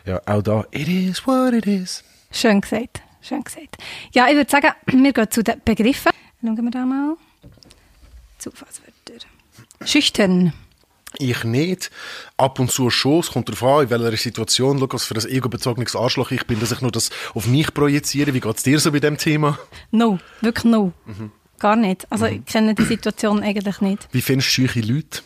[0.04, 2.04] Ja, auch da, it is what it is.
[2.30, 3.02] Schön gesagt.
[3.22, 3.76] Schön gesagt.
[4.12, 6.12] Ja, ich würde sagen, wir gehen zu den Begriffen.
[6.40, 7.16] Schauen wir da mal.
[8.38, 9.26] Zufallswörter.
[9.84, 10.52] Schüchtern.
[11.18, 11.90] Ich nicht.
[12.36, 13.20] Ab und zu schon.
[13.20, 14.80] Es kommt darauf an, in welcher Situation.
[14.92, 18.34] Was für ein ego-bezogenes Arschloch ich bin, dass ich nur das auf mich projiziere.
[18.34, 19.58] Wie geht es dir so bei dem Thema?
[19.90, 20.92] No, wirklich no.
[21.06, 21.32] Mhm.
[21.58, 22.06] Gar nicht.
[22.10, 24.08] Also ich kenne die Situation eigentlich nicht.
[24.12, 25.22] Wie findest du scheuche Leute?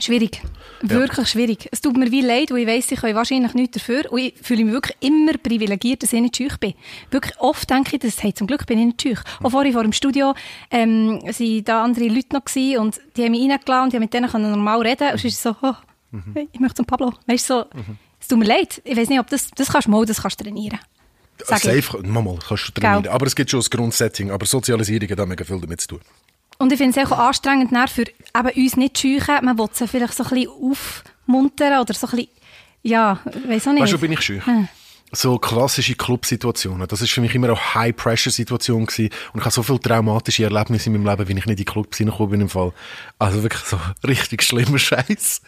[0.00, 0.42] Schwierig.
[0.82, 1.68] Wirklich schwierig.
[1.70, 4.10] Es tut mir wie leid, weil ich weiss, ich kann wahrscheinlich nichts dafür.
[4.10, 6.74] Und ich fühle mich wirklich immer privilegiert, dass ich nicht schüch bin.
[7.10, 9.20] Wirklich oft denke ich, dass, hey, zum Glück bin ich nicht schüch.
[9.42, 10.34] Auch vorhin vor dem Studio,
[10.70, 14.14] ähm, waren da andere Leute noch gewesen und die haben mich reingeladen und ich mit
[14.14, 15.74] denen normal reden Und es ist so, oh,
[16.34, 17.12] hey, ich möchte zum Pablo.
[17.26, 17.64] Weißt du, so,
[18.20, 18.80] es tut mir leid.
[18.84, 20.78] Ich weiss nicht, ob das, das kannst du mal, das kannst du trainieren.
[21.44, 21.86] Sag ich.
[21.86, 23.08] Safe, mal, kannst du trainieren.
[23.08, 24.30] Aber es gibt schon das Grundsetting.
[24.30, 26.00] Aber Sozialisierung hat auch mega viel damit zu tun.
[26.60, 29.46] Und ich finde es auch anstrengend für eben uns nicht zu scheuchen.
[29.46, 32.28] Man will sie vielleicht so ein bisschen aufmuntern oder so ein bisschen,
[32.82, 33.82] ja, weiss auch nicht.
[33.82, 34.40] Weißt du, bin ich scheu?
[34.44, 34.68] Hm.
[35.10, 36.86] So klassische Clubsituationen.
[36.86, 39.08] Das ist für mich immer auch High-Pressure-Situation gewesen.
[39.32, 41.64] Und ich habe so viele traumatische Erlebnisse in meinem Leben, wenn ich nicht in die
[41.64, 42.74] Clubs reingekommen bin im Fall.
[43.18, 45.40] Also wirklich so richtig schlimmer Scheiß.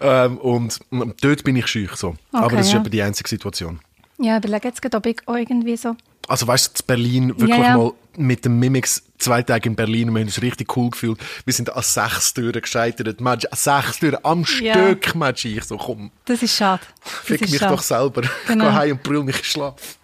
[0.00, 0.78] Ähm, und
[1.20, 2.14] dort bin ich scheu, so.
[2.30, 2.78] Aber Okay, das ist ja.
[2.78, 3.80] eben die einzige Situation.
[4.18, 5.96] Ja, überlege jetzt gerade, ob ich auch irgendwie so...
[6.30, 7.76] Also weißt du, in Berlin wirklich Ja, ja.
[7.76, 11.18] mal mit dem Mimix zwei Tage in Berlin und wir haben uns richtig cool gefühlt.
[11.44, 13.20] Wir sind an sechs Türen gescheitert.
[13.20, 14.72] Mensch, an sechs Türen am Ja.
[14.74, 15.44] Stück, Mensch.
[15.44, 16.82] Ich so, komm, Das ist schade.
[17.02, 17.74] Das fick ist mich schade.
[17.74, 18.22] doch selber.
[18.46, 18.66] Genau.
[18.66, 19.98] Geh heim und brüll mich in Schlaf.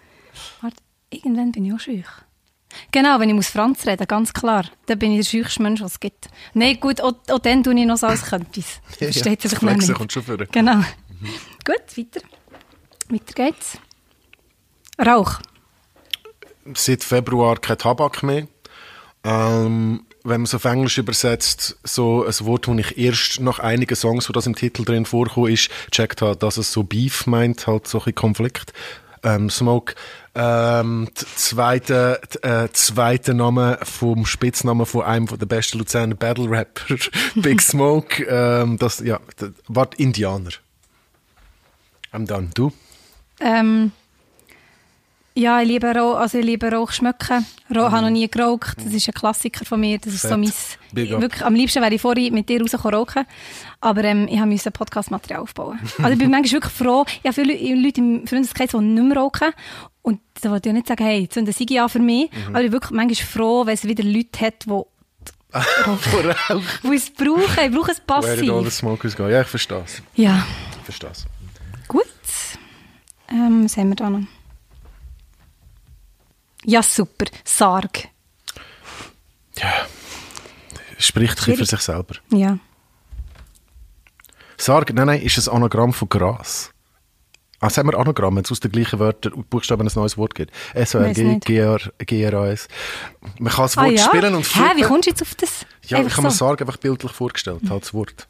[0.61, 0.75] Warte,
[1.09, 2.05] irgendwann bin ich auch schüch.
[2.91, 4.65] Genau, wenn ich muss Franz reden, ganz klar.
[4.87, 6.27] Dann bin ich der schüchste Mensch, was es gibt.
[6.53, 8.65] Nein, gut, auch, auch dann tue ich noch so, als könnte ich
[8.99, 10.37] Ja, Das ja, das sich kommt schon vor.
[10.37, 10.83] Genau.
[11.65, 12.21] Gut, weiter.
[13.09, 13.77] Weiter geht's.
[15.03, 15.39] Rauch.
[16.75, 18.47] Seit Februar kein Tabak mehr.
[19.23, 23.95] Ähm, wenn man es auf Englisch übersetzt, so ein Wort, das ich erst nach einigen
[23.95, 27.65] Songs, wo das im Titel drin vorkommt, ist, checkt habe, dass es so Beef meint,
[27.67, 28.73] halt so bisschen Konflikt.
[29.23, 29.95] Ähm, Smoke.
[30.35, 36.95] Ähm, zweite, äh, zweite Name vom Spitznamen von einem der besten Luzerner Battle Rapper,
[37.35, 38.23] Big Smoke.
[38.23, 40.51] Ähm, das, ja, d- wart Indianer.
[42.13, 42.49] I'm done.
[42.53, 42.71] Du?
[43.39, 43.91] Ähm,
[45.39, 47.45] ja, ich liebe Rauch, also ich liebe Rauch schmecken.
[47.73, 48.77] Rauch habe noch nie geraucht.
[48.83, 49.97] Das ist ein Klassiker von mir.
[49.99, 50.51] Das ist so mein...
[50.91, 51.21] Big up.
[51.21, 53.25] Wirklich, am liebsten wäre ich vorhin mit dir rausgekommen rauchen.
[53.81, 55.79] Aber ähm, ich musste Podcast-Material aufbauen.
[55.99, 57.05] Also ich bin manchmal wirklich froh.
[57.21, 59.49] Ich habe viele Leu- Leute im Freundeskreis, die nicht mehr rauchen.
[60.01, 62.29] Und da wollte ich nicht sagen, hey, zünd eine Sigi an für mich.
[62.31, 62.47] Mhm.
[62.55, 64.69] Aber ich bin wirklich manchmal froh, wenn es wieder Leute hat, die
[66.83, 67.65] die es brauchen.
[67.65, 68.73] Ich brauche es Where did all the passiv.
[68.73, 69.27] smokers go?
[69.27, 70.01] Ja, ich verstehe es.
[70.15, 70.45] Ja,
[70.79, 71.25] Ich verstehe es.
[71.87, 72.03] gut.
[73.29, 74.21] Ähm, was haben wir da noch?
[76.67, 77.25] Ja, super.
[77.45, 78.09] Sarg.
[79.55, 79.73] Ja.
[80.97, 82.15] Spricht ein für sich selber.
[82.29, 82.59] Ja.
[84.57, 86.71] Sarg, nein, nein, ist ein Anagramm von Gras.
[87.61, 90.35] Ah, sagen wir Anagramm, wenn es aus den gleichen Wörtern und Buchstaben ein neues Wort
[90.35, 90.51] gibt.
[90.73, 91.39] S-O-R-G,
[92.05, 92.67] G-R-A-S.
[93.39, 94.03] Man kann das Ah Wort ja?
[94.05, 95.61] spielen und Hä, wie kommst du jetzt auf das?
[95.83, 96.45] Ja, ich Einfach habe mir so.
[96.45, 98.27] Sarg einfach bildlich vorgestellt, halt das Wort.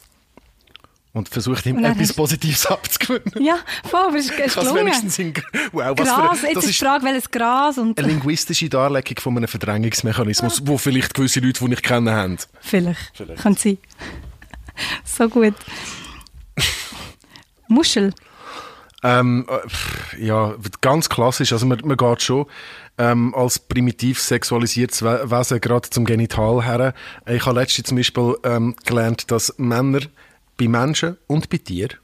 [1.17, 3.43] Und versucht ihm Und etwas Positives abzugewinnen.
[3.43, 3.57] Ja,
[3.89, 4.81] voll, aber es ist, kann gelungen.
[4.81, 5.33] wenigstens hin.
[5.71, 7.97] Wow, was Gras, für jetzt das ist die Frage, welches Gras und...
[7.97, 12.37] eine linguistische Darlegung von einem Verdrängungsmechanismus, wo vielleicht gewisse Leute, die ich kenne, haben.
[12.61, 13.11] Vielleicht.
[13.13, 13.41] Vielleicht.
[13.41, 13.77] Könnte sein.
[15.03, 15.55] so gut.
[17.67, 18.13] Muschel.
[19.03, 21.53] Ähm, äh, ja, ganz klassisch.
[21.53, 22.45] Also man, man geht schon
[22.97, 26.93] ähm, als primitiv sexualisiertes We- Wesen gerade zum Genital her.
[27.27, 29.99] Ich habe letztens zum Beispiel ähm, gelernt, dass Männer
[30.57, 31.97] bei Menschen und bei Tieren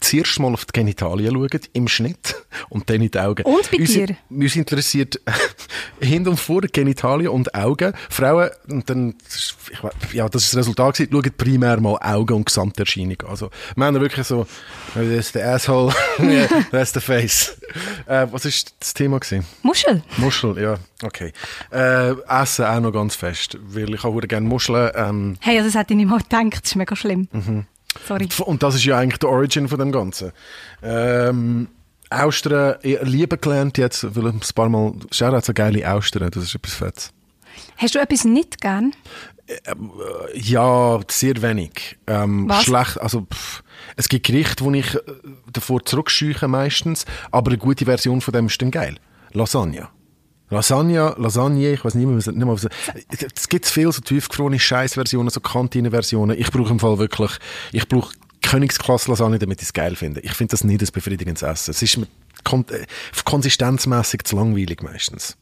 [0.00, 2.36] zuerst mal auf die Genitalien schauen, im Schnitt,
[2.68, 3.42] und dann in die Augen.
[3.44, 4.16] Und bei uns, dir?
[4.30, 5.20] Uns interessiert
[6.00, 7.92] hin und vor Genitalien und Augen.
[8.10, 12.46] Frauen, und dann, ich, ja, das ist das Resultat gewesen, schauen primär mal Augen und
[12.46, 13.22] Gesamterscheinung.
[13.28, 14.46] Also, Männer wirklich so,
[14.94, 15.94] das ist der Asshole,
[16.70, 17.58] das ist der Face.
[18.06, 19.44] Äh, was ist das Thema gewesen?
[19.62, 20.02] Muschel.
[20.18, 21.32] Muschel, ja, okay.
[21.70, 25.78] Äh, Essen auch noch ganz fest, weil ich auch gerne Muscheln, ähm, Hey, also das
[25.78, 26.62] hätte ich nicht mal gedacht.
[26.62, 27.28] Das ist mega schlimm.
[27.32, 27.66] Mhm.
[28.06, 28.28] Sorry.
[28.44, 30.32] und das ist ja eigentlich der Origin von dem Ganzen.
[30.82, 31.68] Ähm,
[32.10, 36.30] Austern, ich lieben gelernt jetzt, weil ich ein paar Mal, schau, hat so geile Austern,
[36.30, 37.10] das ist etwas Fettes.
[37.76, 38.92] Hast du etwas nicht gern?
[40.34, 41.98] Ja, sehr wenig.
[42.06, 42.64] Ähm, Was?
[42.64, 43.62] Schlecht, also pff,
[43.96, 45.00] es gibt Gerichte, die ich äh,
[45.52, 48.96] davor zurückscheuche meistens, aber eine gute Version von dem ist dann geil.
[49.32, 49.88] Lasagne.
[50.50, 52.66] Lasagne, Lasagne, ich weiß nicht mehr, was- nicht mehr was,
[53.34, 56.38] es gibt viel so tiefgefrorene Scheißversionen, so Kantine-Versionen.
[56.38, 57.32] Ich brauche im Fall wirklich,
[57.72, 60.20] ich brauche Königsklasse Lasagne, damit ich es geil finde.
[60.20, 61.72] Ich finde das nicht ein befriedigendes Essen.
[61.72, 62.06] Es ist mir
[62.44, 62.86] kon äh,
[63.24, 65.36] konsistenzmäßig zu langweilig meistens.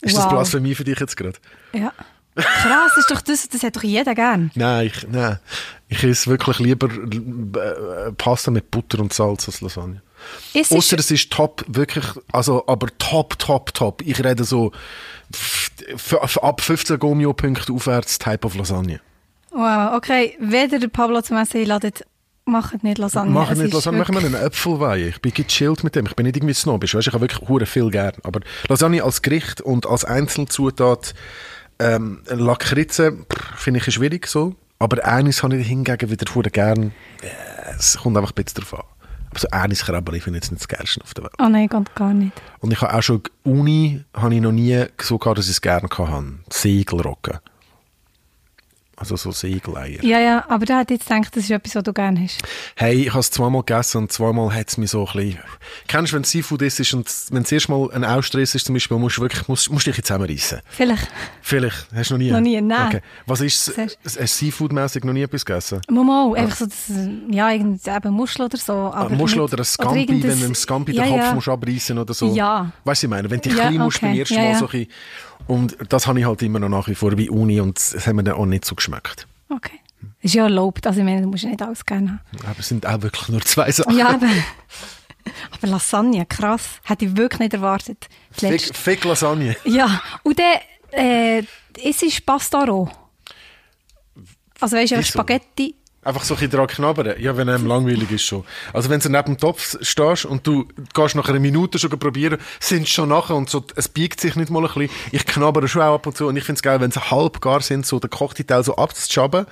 [0.00, 0.32] Ist das Wow.
[0.32, 1.38] Blasphemie für dich jetzt gerade?
[1.72, 1.92] Ja.
[2.34, 4.50] Krass, das, ist doch, das, das hat doch jeder gern.
[4.54, 5.38] Nein, ich, nein.
[5.88, 10.00] ich esse wirklich lieber äh, Pasta mit Butter und Salz als Lasagne.
[10.54, 14.02] Es Außer es ist top, wirklich, also, aber top, top, top.
[14.02, 14.72] Ich rede so
[16.40, 19.00] ab 15 Gomio-Punkte aufwärts Type of Lasagne.
[19.50, 20.36] wow, okay.
[20.40, 22.04] Weder der Pablo zum Essen einladet,
[22.44, 23.30] macht nicht Lasagne.
[23.30, 25.08] Machen Es nicht Lasagne, machen wir einen Äpfelwein.
[25.08, 26.06] Ich bin gechillt mit dem.
[26.06, 26.94] Ich bin nicht irgendwie snobisch.
[26.94, 28.14] Weißt, ich habe wirklich hure viel gern.
[28.24, 31.14] Aber Lasagne als Gericht und als Einzelzutat,
[31.78, 33.18] ähm, Lakritze,
[33.56, 34.54] finde ich schwierig so.
[34.78, 36.92] Aber eines habe ich hingegen wieder vor gern.
[37.22, 37.28] Äh,
[37.76, 38.84] Es kommt einfach ein bisschen drauf an.
[39.30, 41.34] Aber so eines Krabberli finde ich jetzt nicht das Geilste auf der Welt.
[41.38, 42.32] Oh nein, ganz gar nicht.
[42.58, 45.60] Und ich habe auch schon, Uni habe ich noch nie so gehabt, dass ich es
[45.60, 46.24] gerne hatte.
[46.50, 47.38] Segelrocken.
[49.00, 50.04] Also so Segeleier.
[50.04, 52.42] Ja, ja, aber da ich jetzt gedacht, das ist etwas, was du gerne hast.
[52.76, 55.38] Hey, ich habe es zweimal gegessen und zweimal hat es mich so ein bisschen...
[55.88, 58.74] Kennst du, wenn es Seafood ist und wenn es erst mal ein Austress ist zum
[58.74, 60.60] Beispiel, musst du wirklich, musst, musst dich jetzt zusammenreissen.
[60.68, 61.08] Vielleicht.
[61.40, 61.86] Vielleicht.
[61.94, 62.30] Hast du noch nie?
[62.30, 62.88] Noch nie, nein.
[62.88, 63.00] Okay.
[63.24, 63.72] Was ist?
[63.78, 65.80] Hast du Seafood-mäßig noch nie etwas gegessen?
[65.88, 66.92] Mal, einfach so, das,
[67.30, 67.78] ja, eben
[68.10, 68.72] Muschel oder so.
[68.74, 71.34] Aber Aber Muschel oder ein Scampi, irgendein- wenn du dem Scampi ja, den Kopf ja.
[71.34, 72.34] musst abreißen oder so.
[72.34, 72.70] Ja.
[72.84, 74.20] Weißt du, ich meine, wenn du dich Ja, klein musst beim okay.
[74.20, 74.88] ersten Ja, Mal so ein bisschen,
[75.46, 78.14] Und das habe ich halt immer noch nach wie vor bei Uni und es hat
[78.14, 79.26] mir dann auch nicht so geschmeckt.
[79.48, 79.80] Okay.
[80.22, 82.46] Ist ja erlaubt, also ich meine, du musst nicht alles gerne haben.
[82.46, 83.96] Aber es sind auch wirklich nur zwei Sachen.
[83.96, 84.28] Ja, aber,
[85.52, 86.80] aber Lasagne, krass.
[86.84, 88.08] Hätte ich wirklich nicht erwartet.
[88.30, 88.76] Fick.
[88.76, 89.56] Fick Lasagne.
[89.64, 90.58] Ja, und dann,
[90.92, 91.42] äh,
[91.82, 92.88] es ist Pasta roh.
[94.60, 95.02] Also weißt du?
[95.02, 95.74] Spaghetti.
[96.02, 97.20] Einfach so ein bisschen dran knabbern.
[97.20, 98.44] Ja, wenn einem langweilig ist schon.
[98.72, 102.38] Also wenn du neben dem Topf stehst und du gehst nach einer Minute schon probieren,
[102.58, 104.88] sind sie schon nachher und so, es biegt sich nicht mal ein bisschen.
[105.12, 107.42] Ich knabbere schon auch ab und zu und ich finde es geil, wenn sie halb
[107.42, 109.44] gar sind, so den gekochten Teil so abzuschaben.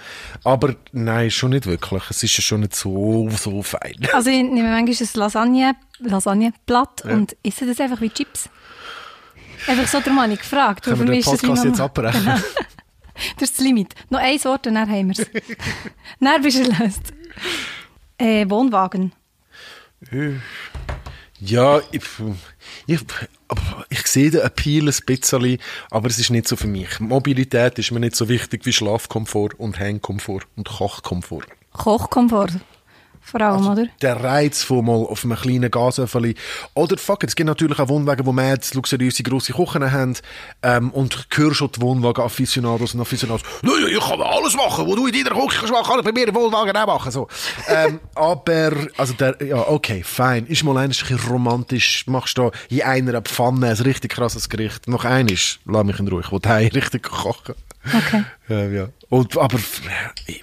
[0.42, 2.04] Aber nein, schon nicht wirklich.
[2.08, 3.96] Es ist ja schon nicht so, so fein.
[4.14, 8.48] Also ich nehme manchmal ein Lasagne, Lasagneblatt und esse das einfach wie Chips.
[9.66, 10.84] Einfach so, darum habe ich gefragt.
[10.84, 12.24] Können wir den Podcast jetzt abbrechen?
[12.24, 12.36] Genau.
[13.36, 13.94] Das ist das Limit.
[14.10, 15.30] Noch ein Wort und dann haben wir es.
[16.20, 17.12] dann bist du erlöst.
[18.18, 19.12] Äh, Wohnwagen.
[21.40, 22.02] Ja, ich,
[22.86, 23.00] ich,
[23.90, 25.58] ich sehe den Appeal ein bisschen,
[25.90, 26.98] aber es ist nicht so für mich.
[26.98, 31.46] Mobilität ist mir nicht so wichtig wie Schlafkomfort und Hängkomfort und Kochkomfort.
[31.72, 32.52] Kochkomfort.
[33.30, 33.86] Vor allem, oder?
[34.00, 36.34] Der Reiz von mal auf einem kleinen Gasöffeli.
[36.74, 40.16] Oder fuck, es gibt natürlich auch Wohnwagen, wo wir jetzt luxuriöse grosse Küchen haben
[40.62, 44.96] ähm, und hörst schon die Wohnwagen-Afficionados und Afficionados «Ja, ja, ich kann alles machen, wo
[44.96, 47.28] du in deiner Küche kannst machen, kann ich bei mir im Wohnwagen auch machen.» so.
[47.68, 50.46] ähm, Aber, also der, ja, okay, fein.
[50.46, 54.88] Ist mal ein bisschen romantisch, machst da in einer Pfanne ein richtig krasses Gericht.
[54.88, 57.54] Noch eines, lass mich in Ruhe, ich will heim richtig kochen.
[57.84, 58.24] Okay.
[58.48, 58.88] Ja, ja.
[59.08, 59.58] Und, aber,
[60.26, 60.42] ich-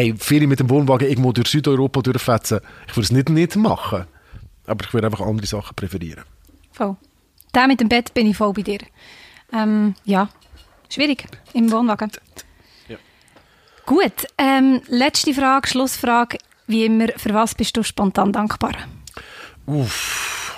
[0.00, 4.06] hey, viele mit dem Wohnwagen irgendwo durch Südeuropa durchfetzen, ich würde es nicht, nicht machen.
[4.66, 6.24] Aber ich würde einfach andere Sachen präferieren.
[6.72, 6.96] Voll.
[7.54, 8.78] Der mit dem Bett bin ich voll bei dir.
[9.52, 10.28] Ähm, ja,
[10.88, 12.10] schwierig im Wohnwagen.
[12.88, 12.96] Ja.
[13.84, 16.38] Gut, ähm, letzte Frage, Schlussfrage.
[16.66, 18.72] Wie immer, für was bist du spontan dankbar?
[19.66, 20.56] Uff.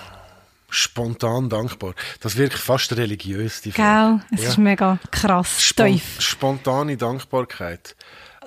[0.68, 1.95] Spontan dankbar.
[2.20, 4.20] Das wirkt fast religiös, die Frage.
[4.30, 4.38] Gell?
[4.38, 4.49] Es Ja.
[4.51, 6.20] ist mega krass, Spon tief.
[6.20, 7.97] spontane Dankbarkeit.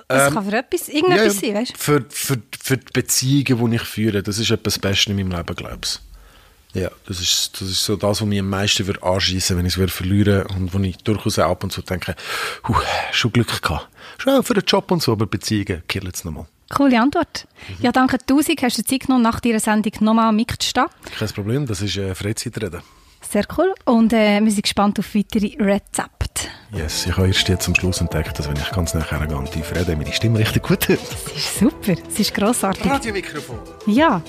[0.08, 1.78] Es kann für etwas, irgendetwas sein, weißt du?
[1.78, 5.32] Für, für, für die Beziehungen, die ich führe, das ist etwas das Beste in meinem
[5.32, 6.00] Leben, glaube ich.
[6.80, 9.72] Ja, das ist, das ist so das, was mich am meisten würde anschießen, wenn ich
[9.72, 12.14] es würde verlieren und wo ich durchaus ab und zu denke,
[12.68, 12.74] huh,
[13.12, 13.88] schon Glück gehabt.
[14.18, 16.46] Schon für den Job und so, aber Beziehungen killen es nochmal.
[16.68, 17.46] Coole Antwort.
[17.80, 18.60] Ja, danke tausend.
[18.62, 20.86] Hast du Zeit genommen, nach deiner Sendung nochmal am Mic zu stehen?
[21.18, 22.82] Kein Problem, das ist äh, Freizeitreden.
[23.28, 23.72] Sehr cool.
[23.84, 26.15] Und äh, wir sind gespannt auf weitere Rezepte.
[26.72, 29.72] Yes, ich habe erst jetzt zum Schluss entdeckt, dass wenn ich ganz nachher und tief
[29.74, 31.12] rede, meine Stimme richtig gut ist.
[31.12, 31.94] Das ist super.
[32.08, 32.90] Es ist grossartig.
[32.90, 33.58] Radiomikrofon.
[33.86, 34.20] Ja,